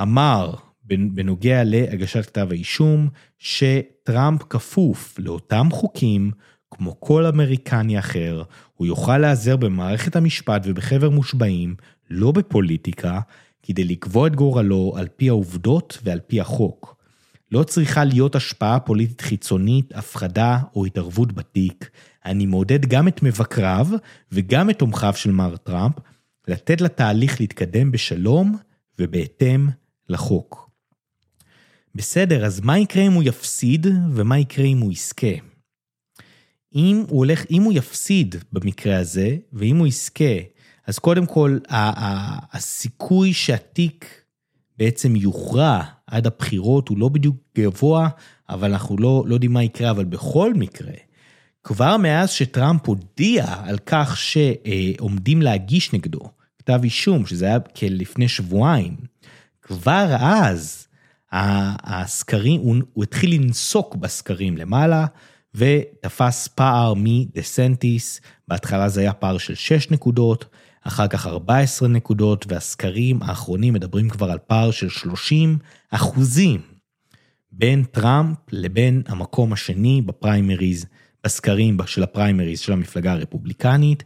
אמר 0.00 0.54
בנוגע 0.84 1.64
להגשת 1.64 2.26
כתב 2.26 2.48
האישום, 2.50 3.08
שטראמפ 3.38 4.42
כפוף 4.50 5.18
לאותם 5.18 5.68
חוקים 5.70 6.30
כמו 6.70 7.00
כל 7.00 7.26
אמריקני 7.26 7.98
אחר, 7.98 8.42
הוא 8.76 8.86
יוכל 8.86 9.18
להיעזר 9.18 9.56
במערכת 9.56 10.16
המשפט 10.16 10.62
ובחבר 10.64 11.10
מושבעים, 11.10 11.74
לא 12.10 12.32
בפוליטיקה, 12.32 13.20
כדי 13.62 13.84
לקבוע 13.84 14.26
את 14.26 14.36
גורלו 14.36 14.94
על 14.96 15.08
פי 15.16 15.28
העובדות 15.28 15.98
ועל 16.04 16.20
פי 16.26 16.40
החוק. 16.40 16.96
לא 17.52 17.62
צריכה 17.62 18.04
להיות 18.04 18.34
השפעה 18.34 18.80
פוליטית 18.80 19.20
חיצונית, 19.20 19.92
הפחדה 19.94 20.58
או 20.76 20.84
התערבות 20.86 21.32
בתיק. 21.32 21.90
אני 22.28 22.46
מעודד 22.46 22.86
גם 22.86 23.08
את 23.08 23.22
מבקריו 23.22 23.86
וגם 24.32 24.70
את 24.70 24.78
תומכיו 24.78 25.12
של 25.16 25.30
מר 25.30 25.56
טראמפ 25.56 25.94
לתת 26.48 26.80
לתהליך 26.80 27.40
להתקדם 27.40 27.92
בשלום 27.92 28.56
ובהתאם 28.98 29.68
לחוק. 30.08 30.70
בסדר, 31.94 32.44
אז 32.44 32.60
מה 32.60 32.78
יקרה 32.78 33.02
אם 33.02 33.12
הוא 33.12 33.22
יפסיד 33.22 33.86
ומה 34.12 34.38
יקרה 34.38 34.64
אם 34.64 34.78
הוא 34.78 34.92
יזכה? 34.92 35.26
אם 36.74 37.04
הוא 37.08 37.18
הולך, 37.18 37.44
אם 37.50 37.62
הוא 37.62 37.72
יפסיד 37.72 38.36
במקרה 38.52 38.98
הזה, 38.98 39.36
ואם 39.52 39.76
הוא 39.76 39.86
יזכה, 39.86 40.34
אז 40.86 40.98
קודם 40.98 41.26
כל, 41.26 41.58
הסיכוי 42.52 43.32
שהתיק 43.32 44.22
בעצם 44.78 45.16
יוכרע 45.16 45.82
עד 46.06 46.26
הבחירות 46.26 46.88
הוא 46.88 46.98
לא 46.98 47.08
בדיוק 47.08 47.36
גבוה, 47.58 48.08
אבל 48.48 48.72
אנחנו 48.72 48.96
לא, 48.98 49.24
לא 49.26 49.34
יודעים 49.34 49.52
מה 49.52 49.62
יקרה, 49.62 49.90
אבל 49.90 50.04
בכל 50.04 50.54
מקרה, 50.54 50.92
כבר 51.68 51.96
מאז 51.96 52.30
שטראמפ 52.30 52.86
הודיע 52.86 53.46
על 53.64 53.78
כך 53.86 54.16
שעומדים 54.16 55.42
להגיש 55.42 55.92
נגדו 55.92 56.20
כתב 56.58 56.80
אישום, 56.84 57.26
שזה 57.26 57.46
היה 57.46 57.60
כלפני 57.60 58.28
שבועיים, 58.28 58.96
כבר 59.62 60.16
אז 60.20 60.86
הסקרים, 61.32 62.60
הוא, 62.60 62.76
הוא 62.92 63.04
התחיל 63.04 63.34
לנסוק 63.34 63.96
בסקרים 63.96 64.56
למעלה, 64.56 65.06
ותפס 65.54 66.48
פער 66.48 66.94
מדה 66.96 67.42
סנטיס, 67.42 68.20
בהתחלה 68.48 68.88
זה 68.88 69.00
היה 69.00 69.12
פער 69.12 69.38
של 69.38 69.54
6 69.54 69.90
נקודות, 69.90 70.44
אחר 70.82 71.08
כך 71.08 71.26
14 71.26 71.88
נקודות, 71.88 72.44
והסקרים 72.48 73.22
האחרונים 73.22 73.74
מדברים 73.74 74.08
כבר 74.08 74.30
על 74.30 74.38
פער 74.46 74.70
של 74.70 74.88
30 74.88 75.58
אחוזים 75.90 76.60
בין 77.52 77.84
טראמפ 77.84 78.36
לבין 78.52 79.02
המקום 79.06 79.52
השני 79.52 80.02
בפריימריז, 80.02 80.86
בסקרים 81.24 81.76
של 81.86 82.02
הפריימריז 82.02 82.60
של 82.60 82.72
המפלגה 82.72 83.12
הרפובליקנית, 83.12 84.04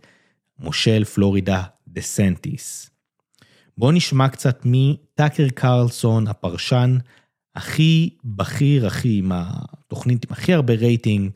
מושל 0.59 1.05
פלורידה 1.05 1.63
דה 1.89 2.01
סנטיס. 2.01 2.91
בואו 3.79 3.93
נשמע 3.93 4.29
קצת 4.29 4.61
מטאקר 4.65 5.49
קרלסון, 5.49 6.27
הפרשן 6.27 6.99
הכי 7.57 8.11
בכיר, 8.25 8.87
הכי, 8.87 9.19
עם 9.19 9.33
התוכנית 9.35 10.25
עם 10.25 10.33
הכי 10.33 10.53
הרבה 10.53 10.75
רייטינג, 10.75 11.31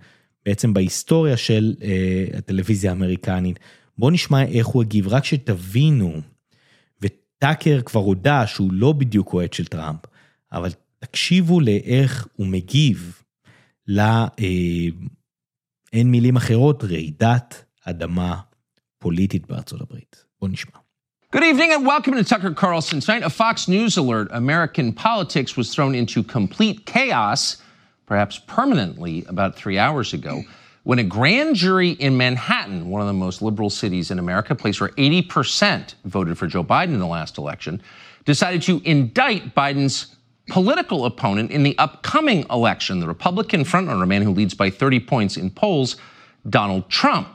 בעצם 0.47 0.75
בהיסטוריה 0.75 1.37
של 1.37 1.75
uh, 1.79 2.37
הטלוויזיה 2.39 2.91
האמריקנית. 2.91 3.59
בואו 3.99 4.11
נשמע 4.11 4.45
איך 4.45 4.67
הוא 4.67 4.83
הגיב, 4.83 5.09
רק 5.09 5.25
שתבינו, 5.25 6.21
וטאקר 7.03 7.81
כבר 7.85 8.01
הודה 8.01 8.47
שהוא 8.47 8.73
לא 8.73 8.93
בדיוק 8.93 9.33
אוהד 9.33 9.53
של 9.53 9.67
טראמפ, 9.67 10.01
אבל 10.53 10.71
תקשיבו 10.99 11.61
לאיך 11.61 12.27
הוא 12.37 12.47
מגיב. 12.47 13.23
אה, 14.41 14.89
אין 15.94 16.12
מילים 16.12 16.36
אחרות, 16.36 16.84
רעידת 16.84 17.64
אדמה 17.86 18.40
פוליטית 19.00 19.48
בארצות 19.48 19.82
הברית. 19.82 20.24
בואו 20.42 20.52
נשמע. 20.52 20.78
Good 21.34 21.44
evening 21.44 21.72
and 21.72 21.86
welcome 21.86 22.14
to 22.14 22.26
Tucker 22.26 22.54
Carlson 22.54 23.00
tonight. 23.00 23.24
A 23.24 23.30
Fox 23.30 23.70
News 23.70 23.96
alert 23.96 24.28
American 24.32 24.92
politics 24.92 25.56
was 25.56 25.74
thrown 25.74 25.96
into 25.96 26.24
complete 26.24 26.86
chaos, 26.86 27.58
perhaps 28.06 28.38
permanently, 28.38 29.24
about 29.30 29.56
three 29.56 29.78
hours 29.78 30.14
ago. 30.14 30.44
when 30.84 31.00
a 31.00 31.04
grand 31.04 31.56
jury 31.56 31.90
in 31.92 32.18
Manhattan, 32.18 32.90
one 32.90 33.02
of 33.02 33.08
the 33.08 33.14
most 33.14 33.42
liberal 33.42 33.70
cities 33.70 34.10
in 34.10 34.18
America, 34.18 34.54
a 34.54 34.56
place 34.56 34.82
where 34.82 34.90
80% 34.92 35.94
voted 36.06 36.38
for 36.38 36.48
Joe 36.48 36.64
Biden 36.64 36.94
in 36.94 37.00
the 37.00 37.08
last 37.08 37.38
election, 37.38 37.82
decided 38.26 38.62
to 38.64 38.82
indict 38.84 39.54
Biden's 39.54 40.15
political 40.49 41.05
opponent 41.05 41.51
in 41.51 41.63
the 41.63 41.77
upcoming 41.79 42.45
election, 42.51 43.01
the 43.01 43.07
Republican 43.07 43.65
frontrunner, 43.65 44.03
a 44.03 44.07
man 44.07 44.23
who 44.23 44.31
leads 44.31 44.55
by 44.55 44.71
30 44.71 45.01
points 45.01 45.37
in 45.37 45.51
polls, 45.51 45.97
Donald 46.49 46.89
Trump. 46.89 47.29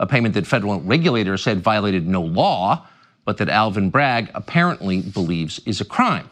A 0.00 0.06
payment 0.06 0.34
that 0.34 0.46
federal 0.46 0.80
regulators 0.80 1.42
said 1.42 1.60
violated 1.60 2.06
no 2.06 2.22
law, 2.22 2.86
but 3.24 3.36
that 3.38 3.48
Alvin 3.48 3.90
Bragg 3.90 4.30
apparently 4.34 5.02
believes 5.02 5.60
is 5.66 5.80
a 5.80 5.84
crime. 5.84 6.28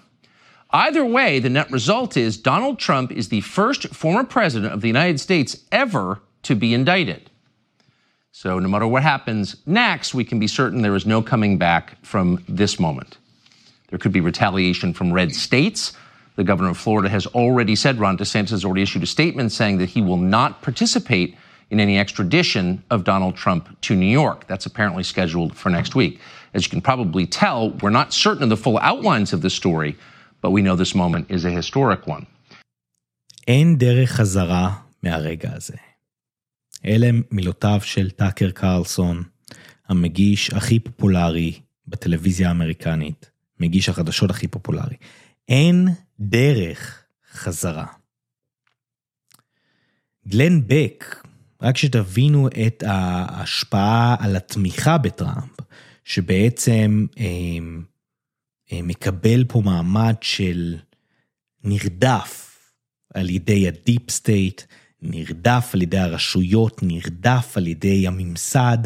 Either 0.71 1.05
way, 1.05 1.39
the 1.39 1.49
net 1.49 1.71
result 1.71 2.17
is 2.17 2.37
Donald 2.37 2.79
Trump 2.79 3.11
is 3.13 3.29
the 3.29 3.41
first 3.41 3.89
former 3.95 4.25
president 4.25 4.73
of 4.73 4.81
the 4.81 4.87
United 4.87 5.19
States 5.19 5.65
ever 5.73 6.21
to 6.43 6.55
be 6.55 6.75
indicted. 6.75 7.31
So, 8.31 8.59
no 8.59 8.69
matter 8.69 8.87
what 8.87 9.03
happens 9.03 9.57
next, 9.65 10.15
we 10.15 10.25
can 10.25 10.39
be 10.39 10.47
certain 10.47 10.83
there 10.83 10.95
is 10.95 11.07
no 11.07 11.23
coming 11.23 11.57
back 11.57 12.05
from 12.05 12.45
this 12.49 12.79
moment. 12.79 13.17
There 13.90 14.00
could 14.00 14.12
be 14.12 14.22
retaliation 14.22 14.94
from 14.94 15.12
red 15.12 15.36
states. 15.36 15.94
The 16.36 16.44
governor 16.44 16.70
of 16.70 16.78
Florida 16.78 17.10
has 17.10 17.26
already 17.28 17.76
said, 17.76 18.00
Ron 18.00 18.18
DeSantis 18.18 18.52
has 18.52 18.64
already 18.66 18.84
issued 18.84 19.04
a 19.04 19.08
statement 19.08 19.52
saying 19.52 19.78
that 19.80 19.90
he 19.90 20.02
will 20.02 20.18
not 20.38 20.62
participate 20.62 21.36
in 21.70 21.80
any 21.80 21.98
extradition 21.98 22.84
of 22.90 23.04
Donald 23.04 23.36
Trump 23.36 23.64
to 23.82 23.96
New 23.96 24.14
York. 24.22 24.48
That's 24.48 24.66
apparently 24.66 25.04
scheduled 25.04 25.56
for 25.56 25.70
next 25.70 25.96
week. 25.96 26.20
As 26.54 26.66
you 26.66 26.70
can 26.70 26.82
probably 26.82 27.26
tell, 27.26 27.72
we're 27.82 27.98
not 28.02 28.14
certain 28.14 28.44
of 28.44 28.50
the 28.50 28.58
full 28.58 28.78
outlines 28.80 29.34
of 29.34 29.42
the 29.42 29.50
story, 29.50 29.98
but 30.42 30.52
we 30.52 30.62
know 30.62 30.76
this 30.76 30.96
moment 30.96 31.26
is 31.30 31.46
a 31.46 31.52
historic 31.52 32.08
one. 32.08 32.26
אין 33.48 33.78
דרך 33.78 34.12
חזרה 34.12 34.76
מהרגע 35.04 35.50
הזה. 35.54 35.78
אלה 36.86 37.10
מילותיו 37.32 37.80
של 37.84 38.10
טאקר 38.10 38.52
קרלסון, 38.52 39.24
המגיש 39.90 40.54
הכי 40.54 40.80
פופולרי 40.80 41.60
בטלוויזיה 41.88 42.48
האמריקנית, 42.48 43.30
מגיש 43.61 43.89
החדשות 43.89 44.31
הכי 44.31 44.49
פופולרי. 44.49 44.97
אין 45.49 45.89
דרך 46.21 47.05
חזרה. 47.33 47.87
גלן 50.29 50.67
בק, 50.67 51.27
רק 51.63 51.77
שתבינו 51.77 52.49
את 52.49 52.83
ההשפעה 52.87 54.17
על 54.19 54.37
התמיכה 54.37 54.99
בטראמפ, 54.99 55.57
שבעצם 56.05 57.07
אה, 57.19 57.25
אה, 58.73 58.83
מקבל 58.83 59.45
פה 59.49 59.61
מעמד 59.65 60.15
של 60.21 60.77
נרדף 61.65 62.59
על 63.15 63.31
ידי 63.31 63.69
ה 63.69 63.77
deep 63.77 64.11
state, 64.11 64.63
נרדף 65.03 65.71
על 65.75 65.83
ידי 65.83 65.99
הרשויות, 65.99 66.83
נרדף 66.83 67.53
על 67.57 67.67
ידי 67.67 68.07
הממסד, 68.07 68.79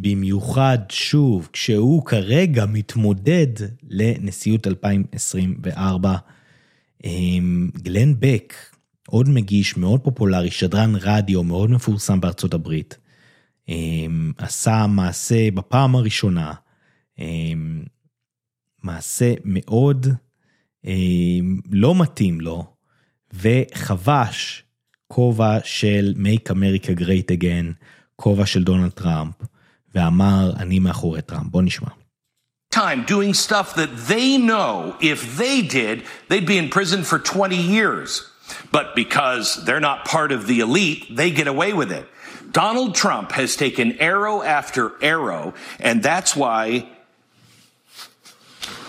במיוחד, 0.00 0.78
שוב, 0.88 1.48
כשהוא 1.52 2.04
כרגע 2.04 2.66
מתמודד 2.66 3.46
לנשיאות 3.82 4.66
2024. 4.66 6.16
אמ, 7.04 7.70
גלן 7.82 8.14
בק, 8.20 8.54
עוד 9.08 9.28
מגיש 9.28 9.76
מאוד 9.76 10.00
פופולרי, 10.00 10.50
שדרן 10.50 10.92
רדיו 11.00 11.42
מאוד 11.42 11.70
מפורסם 11.70 12.20
בארצות 12.20 12.54
הברית, 12.54 12.98
אמ, 13.68 14.32
עשה 14.38 14.86
מעשה 14.86 15.50
בפעם 15.50 15.96
הראשונה, 15.96 16.52
אמ, 17.18 17.82
מעשה 18.82 19.34
מאוד 19.44 20.06
לא 21.70 21.94
מתאים 21.94 22.40
לו, 22.40 22.64
וחבש 23.34 24.64
כובע 25.08 25.58
של 25.64 26.14
Make 26.16 26.52
America 26.52 27.00
Great 27.00 27.36
Again, 27.38 27.84
כובע 28.16 28.46
של 28.46 28.64
דונלד 28.64 28.90
טראמפ, 28.90 29.34
ואמר, 29.95 30.51
אני 30.59 30.79
מאחורי 30.79 31.21
טראמפ. 31.21 31.51
בוא 31.51 31.61
נשמע. 31.61 31.89
time 32.75 33.05
doing 33.05 33.33
stuff 33.33 33.73
that 33.75 33.95
they 34.11 34.37
know 34.37 34.97
if 34.99 35.37
they 35.37 35.61
did, 35.61 36.03
they'd 36.27 36.45
be 36.45 36.57
in 36.57 36.67
prison 36.67 37.03
for 37.03 37.17
20 37.17 37.55
years. 37.55 38.29
But 38.69 38.95
because 38.95 39.63
they're 39.63 39.79
not 39.79 40.03
part 40.03 40.33
of 40.33 40.45
the 40.45 40.59
elite, 40.59 41.15
they 41.15 41.31
get 41.31 41.47
away 41.47 41.71
with 41.71 41.91
it. 41.91 42.05
Donald 42.51 42.93
Trump 42.93 43.31
has 43.31 43.55
taken 43.55 43.97
arrow 43.99 44.43
after 44.43 44.91
arrow, 45.01 45.53
and 45.79 46.03
that's 46.03 46.35
why 46.35 46.87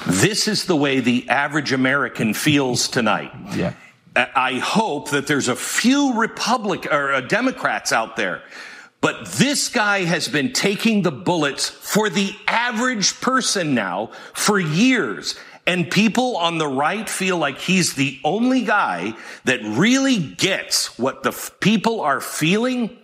this 0.07 0.47
is 0.47 0.67
the 0.67 0.77
way 0.77 1.01
the 1.01 1.29
average 1.29 1.73
American 1.73 2.35
feels 2.35 2.89
tonight. 2.89 3.33
Yeah. 3.55 3.73
I 4.15 4.55
hope 4.55 5.11
that 5.11 5.27
there's 5.27 5.49
a 5.49 5.57
few 5.57 6.15
Republic 6.15 6.87
or 6.91 7.13
uh, 7.13 7.21
Democrats 7.21 7.93
out 7.93 8.17
there, 8.17 8.43
but 9.02 9.26
this 9.26 9.68
guy 9.70 10.04
has 10.04 10.28
been 10.28 10.54
taking 10.54 11.02
the 11.02 11.12
bullets 11.12 11.68
for 11.68 12.10
the 12.10 12.36
average 12.48 13.20
person 13.20 13.74
now 13.74 14.12
for 14.34 14.60
years. 14.60 15.36
And 15.66 15.90
people 15.90 16.38
on 16.38 16.60
the 16.60 16.68
right 16.68 17.10
feel 17.10 17.38
like 17.38 17.58
he's 17.58 17.96
the 17.96 18.20
only 18.24 18.62
guy 18.62 19.14
that 19.46 19.60
really 19.64 20.18
gets 20.18 20.98
what 21.00 21.24
the 21.24 21.30
f- 21.30 21.52
people 21.60 22.02
are 22.02 22.22
feeling. 22.22 22.98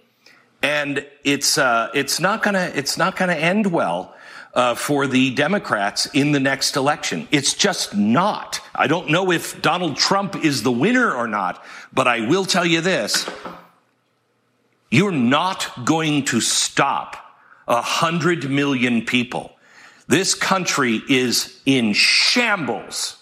And 0.62 1.05
it's, 1.23 1.57
uh, 1.57 1.89
it's 1.93 2.19
not 2.19 2.43
gonna, 2.43 2.71
it's 2.75 2.97
not 2.97 3.15
gonna 3.15 3.33
end 3.33 3.67
well. 3.67 4.13
Uh, 4.53 4.73
for 4.73 5.05
the 5.05 5.29
Democrats 5.36 6.07
in 6.13 6.31
the 6.31 6.39
next 6.39 6.75
election. 6.75 7.27
It's 7.29 7.53
just 7.53 7.95
not. 7.95 8.60
I 8.73 8.88
don't 8.88 9.12
know 9.12 9.31
if 9.31 9.62
Donald 9.62 9.97
Trump 9.97 10.36
is 10.43 10.63
the 10.63 10.71
winner 10.71 11.13
or 11.13 11.27
not, 11.27 11.63
but 11.93 12.07
I 12.07 12.21
will 12.27 12.43
tell 12.43 12.65
you 12.65 12.81
this. 12.81 13.29
You're 14.90 15.12
not 15.12 15.85
going 15.85 16.24
to 16.26 16.40
stop 16.40 17.16
a 17.66 17.80
hundred 17.80 18.50
million 18.50 19.02
people. 19.02 19.52
This 20.08 20.35
country 20.35 21.00
is 21.08 21.61
in 21.64 21.94
shambles. 21.94 23.16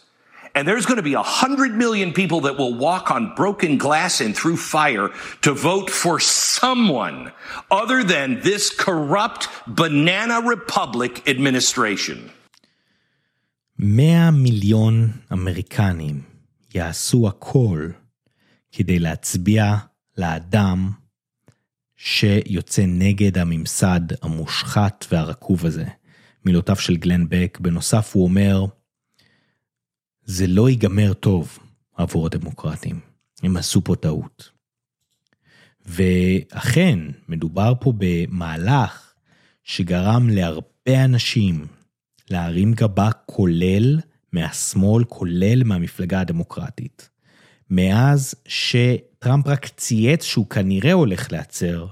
And 0.54 0.66
there's 0.66 0.84
going 0.84 0.96
to 0.96 1.02
be 1.02 1.14
a 1.14 1.22
hundred 1.22 1.72
million 1.76 2.12
people 2.12 2.40
that 2.40 2.58
will 2.58 2.74
walk 2.74 3.10
on 3.10 3.34
broken 3.36 3.78
glass 3.78 4.20
and 4.20 4.36
through 4.36 4.56
fire 4.56 5.10
to 5.42 5.52
vote 5.52 5.90
for 5.90 6.18
someone 6.18 7.30
other 7.70 8.02
than 8.02 8.40
this 8.40 8.70
corrupt 8.70 9.48
banana 9.68 10.40
republic 10.40 11.28
administration. 11.28 12.30
100 13.78 14.30
מיליון 14.30 15.10
אמריקנים 15.32 16.22
יעשו 16.74 17.28
הכל 17.28 17.90
כדי 18.72 18.98
להצביע 18.98 19.74
לאדם 20.18 20.90
שיוצא 22.05 22.83
נגד 22.87 23.37
הממסד 23.37 23.99
המושחת 24.21 25.05
והרקוב 25.11 25.65
הזה. 25.65 25.85
מילותיו 26.45 26.75
של 26.75 26.95
גלן 26.97 27.25
בק, 27.29 27.57
בנוסף 27.61 28.15
הוא 28.15 28.23
אומר, 28.23 28.65
זה 30.23 30.47
לא 30.47 30.69
ייגמר 30.69 31.13
טוב 31.13 31.59
עבור 31.95 32.25
הדמוקרטים. 32.25 32.99
הם 33.43 33.57
עשו 33.57 33.83
פה 33.83 33.95
טעות. 33.95 34.49
ואכן, 35.85 36.99
מדובר 37.27 37.73
פה 37.79 37.93
במהלך 37.97 39.13
שגרם 39.63 40.29
להרבה 40.29 41.05
אנשים 41.05 41.65
להרים 42.29 42.73
גבה 42.73 43.11
כולל 43.25 43.99
מהשמאל, 44.33 45.03
כולל 45.03 45.63
מהמפלגה 45.63 46.19
הדמוקרטית. 46.19 47.09
מאז 47.69 48.35
שטראמפ 48.47 49.47
רק 49.47 49.67
צייץ 49.67 50.23
שהוא 50.23 50.49
כנראה 50.49 50.93
הולך 50.93 51.31
להצר, 51.31 51.87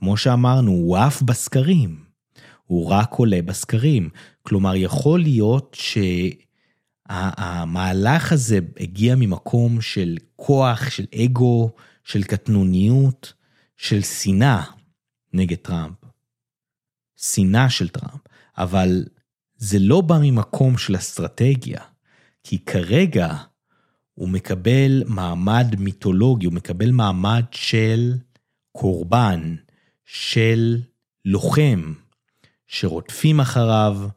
כמו 0.00 0.16
שאמרנו, 0.16 0.70
הוא 0.70 0.96
עף 0.96 1.22
בסקרים. 1.22 2.04
הוא 2.64 2.90
רק 2.90 3.12
עולה 3.12 3.42
בסקרים. 3.42 4.08
כלומר, 4.42 4.76
יכול 4.76 5.20
להיות 5.20 5.76
שהמהלך 7.08 8.32
הזה 8.32 8.58
הגיע 8.80 9.14
ממקום 9.14 9.80
של 9.80 10.16
כוח, 10.36 10.90
של 10.90 11.06
אגו, 11.24 11.70
של 12.04 12.22
קטנוניות, 12.22 13.32
של 13.76 14.02
שנאה 14.02 14.62
נגד 15.32 15.56
טראמפ. 15.56 15.96
שנאה 17.16 17.70
של 17.70 17.88
טראמפ. 17.88 18.20
אבל 18.58 19.04
זה 19.56 19.78
לא 19.78 20.00
בא 20.00 20.18
ממקום 20.22 20.78
של 20.78 20.96
אסטרטגיה, 20.96 21.80
כי 22.42 22.58
כרגע 22.58 23.36
הוא 24.14 24.28
מקבל 24.28 25.02
מעמד 25.06 25.66
מיתולוגי, 25.78 26.46
הוא 26.46 26.54
מקבל 26.54 26.90
מעמד 26.90 27.44
של 27.50 28.14
קורבן, 28.72 29.54
של 30.12 30.78
לוחם, 31.24 31.92
שרודפים 32.66 33.40
אחריו, 33.40 34.08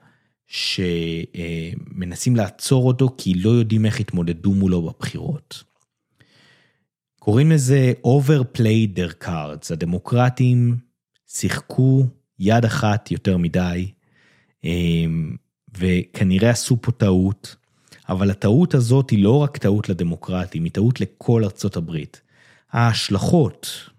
שמנסים 0.47 2.35
לעצור 2.35 2.87
אותו 2.87 3.15
כי 3.17 3.33
לא 3.33 3.49
יודעים 3.49 3.85
איך 3.85 3.99
יתמודדו 3.99 4.53
מולו 4.53 4.81
בבחירות. 4.81 5.63
קוראים 7.19 7.51
לזה 7.51 7.93
overplay 8.07 8.97
their 8.97 9.25
cards, 9.25 9.73
הדמוקרטים 9.73 10.77
שיחקו 11.27 12.05
יד 12.39 12.65
אחת 12.65 13.11
יותר 13.11 13.37
מדי, 13.37 13.91
וכנראה 15.77 16.49
עשו 16.49 16.77
פה 16.81 16.91
טעות, 16.91 17.55
אבל 18.09 18.31
הטעות 18.31 18.73
הזאת 18.73 19.09
היא 19.09 19.23
לא 19.23 19.37
רק 19.37 19.57
טעות 19.57 19.89
לדמוקרטים, 19.89 20.63
היא 20.63 20.71
טעות 20.71 21.01
לכל 21.01 21.43
ארצות 21.43 21.75
הברית. 21.75 22.21
ההשלכות 22.71 23.89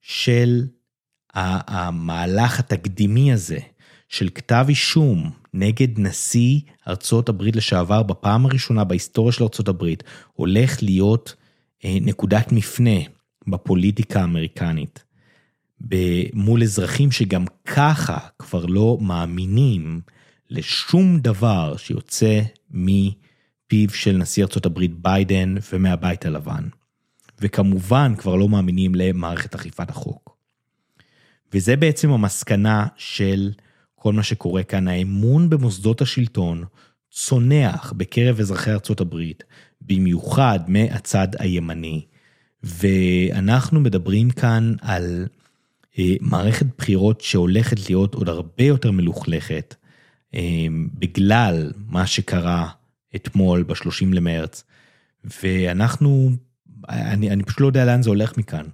של 0.00 0.66
המהלך 1.34 2.58
התקדימי 2.58 3.32
הזה, 3.32 3.58
של 4.08 4.28
כתב 4.34 4.66
אישום 4.68 5.30
נגד 5.54 5.98
נשיא 5.98 6.60
ארצות 6.88 7.28
הברית 7.28 7.56
לשעבר 7.56 8.02
בפעם 8.02 8.46
הראשונה 8.46 8.84
בהיסטוריה 8.84 9.32
של 9.32 9.42
ארצות 9.42 9.68
הברית, 9.68 10.02
הולך 10.32 10.82
להיות 10.82 11.34
נקודת 11.84 12.52
מפנה 12.52 13.00
בפוליטיקה 13.46 14.20
האמריקנית. 14.20 15.04
מול 16.34 16.62
אזרחים 16.62 17.12
שגם 17.12 17.44
ככה 17.64 18.18
כבר 18.38 18.66
לא 18.66 18.98
מאמינים 19.00 20.00
לשום 20.50 21.18
דבר 21.18 21.76
שיוצא 21.76 22.40
מפיו 22.70 23.90
של 23.90 24.16
נשיא 24.16 24.42
ארצות 24.42 24.66
הברית 24.66 25.02
ביידן 25.02 25.54
ומהבית 25.72 26.26
הלבן. 26.26 26.68
וכמובן 27.40 28.14
כבר 28.18 28.36
לא 28.36 28.48
מאמינים 28.48 28.94
למערכת 28.94 29.54
אכיפת 29.54 29.90
החוק. 29.90 30.21
וזה 31.54 31.76
בעצם 31.76 32.10
המסקנה 32.10 32.86
של 32.96 33.52
כל 33.94 34.12
מה 34.12 34.22
שקורה 34.22 34.62
כאן, 34.62 34.88
האמון 34.88 35.50
במוסדות 35.50 36.00
השלטון 36.00 36.64
צונח 37.10 37.92
בקרב 37.96 38.40
אזרחי 38.40 38.70
ארצות 38.70 39.00
הברית, 39.00 39.44
במיוחד 39.80 40.60
מהצד 40.68 41.28
הימני. 41.38 42.04
ואנחנו 42.62 43.80
מדברים 43.80 44.30
כאן 44.30 44.74
על 44.80 45.26
מערכת 46.20 46.66
בחירות 46.78 47.20
שהולכת 47.20 47.88
להיות 47.88 48.14
עוד 48.14 48.28
הרבה 48.28 48.64
יותר 48.64 48.90
מלוכלכת, 48.90 49.74
בגלל 50.98 51.72
מה 51.88 52.06
שקרה 52.06 52.68
אתמול 53.16 53.62
ב-30 53.62 54.06
למרץ, 54.12 54.64
ואנחנו, 55.42 56.30
אני, 56.88 57.30
אני 57.30 57.42
פשוט 57.42 57.60
לא 57.60 57.66
יודע 57.66 57.84
לאן 57.84 58.02
זה 58.02 58.10
הולך 58.10 58.38
מכאן. 58.38 58.64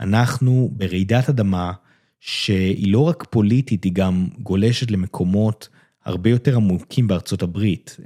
אנחנו 0.00 0.70
ברעידת 0.72 1.28
אדמה 1.28 1.72
שהיא 2.20 2.92
לא 2.92 3.00
רק 3.00 3.24
פוליטית, 3.30 3.84
היא 3.84 3.92
גם 3.92 4.28
גולשת 4.38 4.90
למקומות 4.90 5.68
הרבה 6.04 6.30
יותר 6.30 6.56
עמוקים 6.56 7.06
בארצות 7.06 7.42
הברית. 7.42 7.96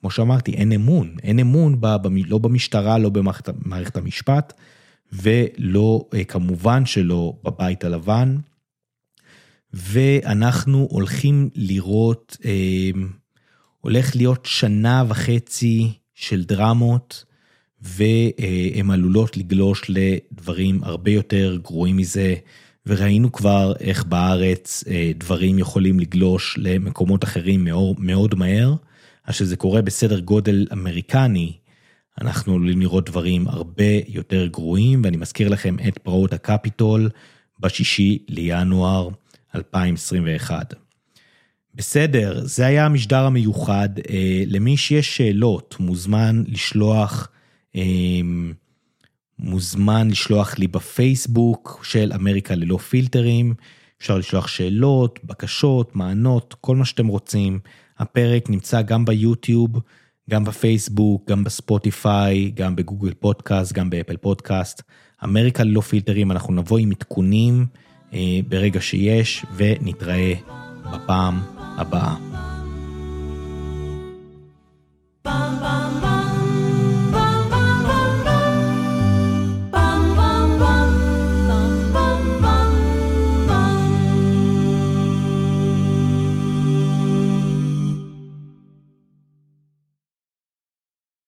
כמו 0.00 0.10
שאמרתי, 0.10 0.52
אין 0.52 0.72
אמון, 0.72 1.16
אין 1.22 1.38
אמון 1.38 1.80
ב, 1.80 1.86
ב, 1.86 2.08
לא 2.26 2.38
במשטרה, 2.38 2.98
לא 2.98 3.08
במערכת 3.08 3.96
המשפט, 3.96 4.52
ולא, 5.12 6.04
כמובן 6.28 6.86
שלא 6.86 7.32
בבית 7.44 7.84
הלבן. 7.84 8.36
ואנחנו 9.72 10.88
הולכים 10.90 11.48
לראות, 11.54 12.36
הולך 13.80 14.16
להיות 14.16 14.46
שנה 14.46 15.04
וחצי 15.08 15.92
של 16.14 16.44
דרמות, 16.44 17.24
והן 17.80 18.90
עלולות 18.90 19.36
לגלוש 19.36 19.82
לדברים 19.88 20.84
הרבה 20.84 21.10
יותר 21.10 21.58
גרועים 21.62 21.96
מזה. 21.96 22.34
וראינו 22.88 23.32
כבר 23.32 23.72
איך 23.80 24.04
בארץ 24.04 24.84
דברים 25.18 25.58
יכולים 25.58 26.00
לגלוש 26.00 26.58
למקומות 26.58 27.24
אחרים 27.24 27.68
מאוד 27.98 28.34
מהר, 28.34 28.74
אז 29.24 29.34
שזה 29.34 29.56
קורה 29.56 29.82
בסדר 29.82 30.20
גודל 30.20 30.66
אמריקני, 30.72 31.52
אנחנו 32.20 32.54
עלולים 32.54 32.80
לראות 32.80 33.10
דברים 33.10 33.48
הרבה 33.48 33.84
יותר 34.08 34.46
גרועים, 34.46 35.00
ואני 35.04 35.16
מזכיר 35.16 35.48
לכם 35.48 35.76
את 35.88 35.98
פרעות 35.98 36.32
הקפיטול 36.32 37.10
בשישי 37.60 38.18
לינואר 38.28 39.08
2021. 39.54 40.74
בסדר, 41.74 42.40
זה 42.44 42.66
היה 42.66 42.86
המשדר 42.86 43.24
המיוחד. 43.24 43.88
למי 44.46 44.76
שיש 44.76 45.16
שאלות, 45.16 45.76
מוזמן 45.80 46.44
לשלוח, 46.48 47.28
מוזמן 49.38 50.10
לשלוח 50.10 50.58
לי 50.58 50.66
בפייסבוק 50.66 51.80
של 51.82 52.12
אמריקה 52.14 52.54
ללא 52.54 52.76
פילטרים, 52.76 53.54
אפשר 54.00 54.18
לשלוח 54.18 54.48
שאלות, 54.48 55.18
בקשות, 55.24 55.96
מענות, 55.96 56.54
כל 56.60 56.76
מה 56.76 56.84
שאתם 56.84 57.06
רוצים. 57.06 57.58
הפרק 57.98 58.50
נמצא 58.50 58.82
גם 58.82 59.04
ביוטיוב, 59.04 59.80
גם 60.30 60.44
בפייסבוק, 60.44 61.30
גם 61.30 61.44
בספוטיפיי, 61.44 62.50
גם 62.50 62.76
בגוגל 62.76 63.14
פודקאסט, 63.14 63.72
גם 63.72 63.90
באפל 63.90 64.16
פודקאסט. 64.16 64.82
אמריקה 65.24 65.64
ללא 65.64 65.80
פילטרים, 65.80 66.30
אנחנו 66.30 66.54
נבוא 66.54 66.78
עם 66.78 66.90
עדכונים 66.90 67.66
אה, 68.14 68.40
ברגע 68.48 68.80
שיש, 68.80 69.44
ונתראה 69.56 70.34
בפעם 70.92 71.40
הבאה. 71.56 72.16
Bum, 75.24 75.60
bum, 75.60 76.00
bum. 76.02 76.07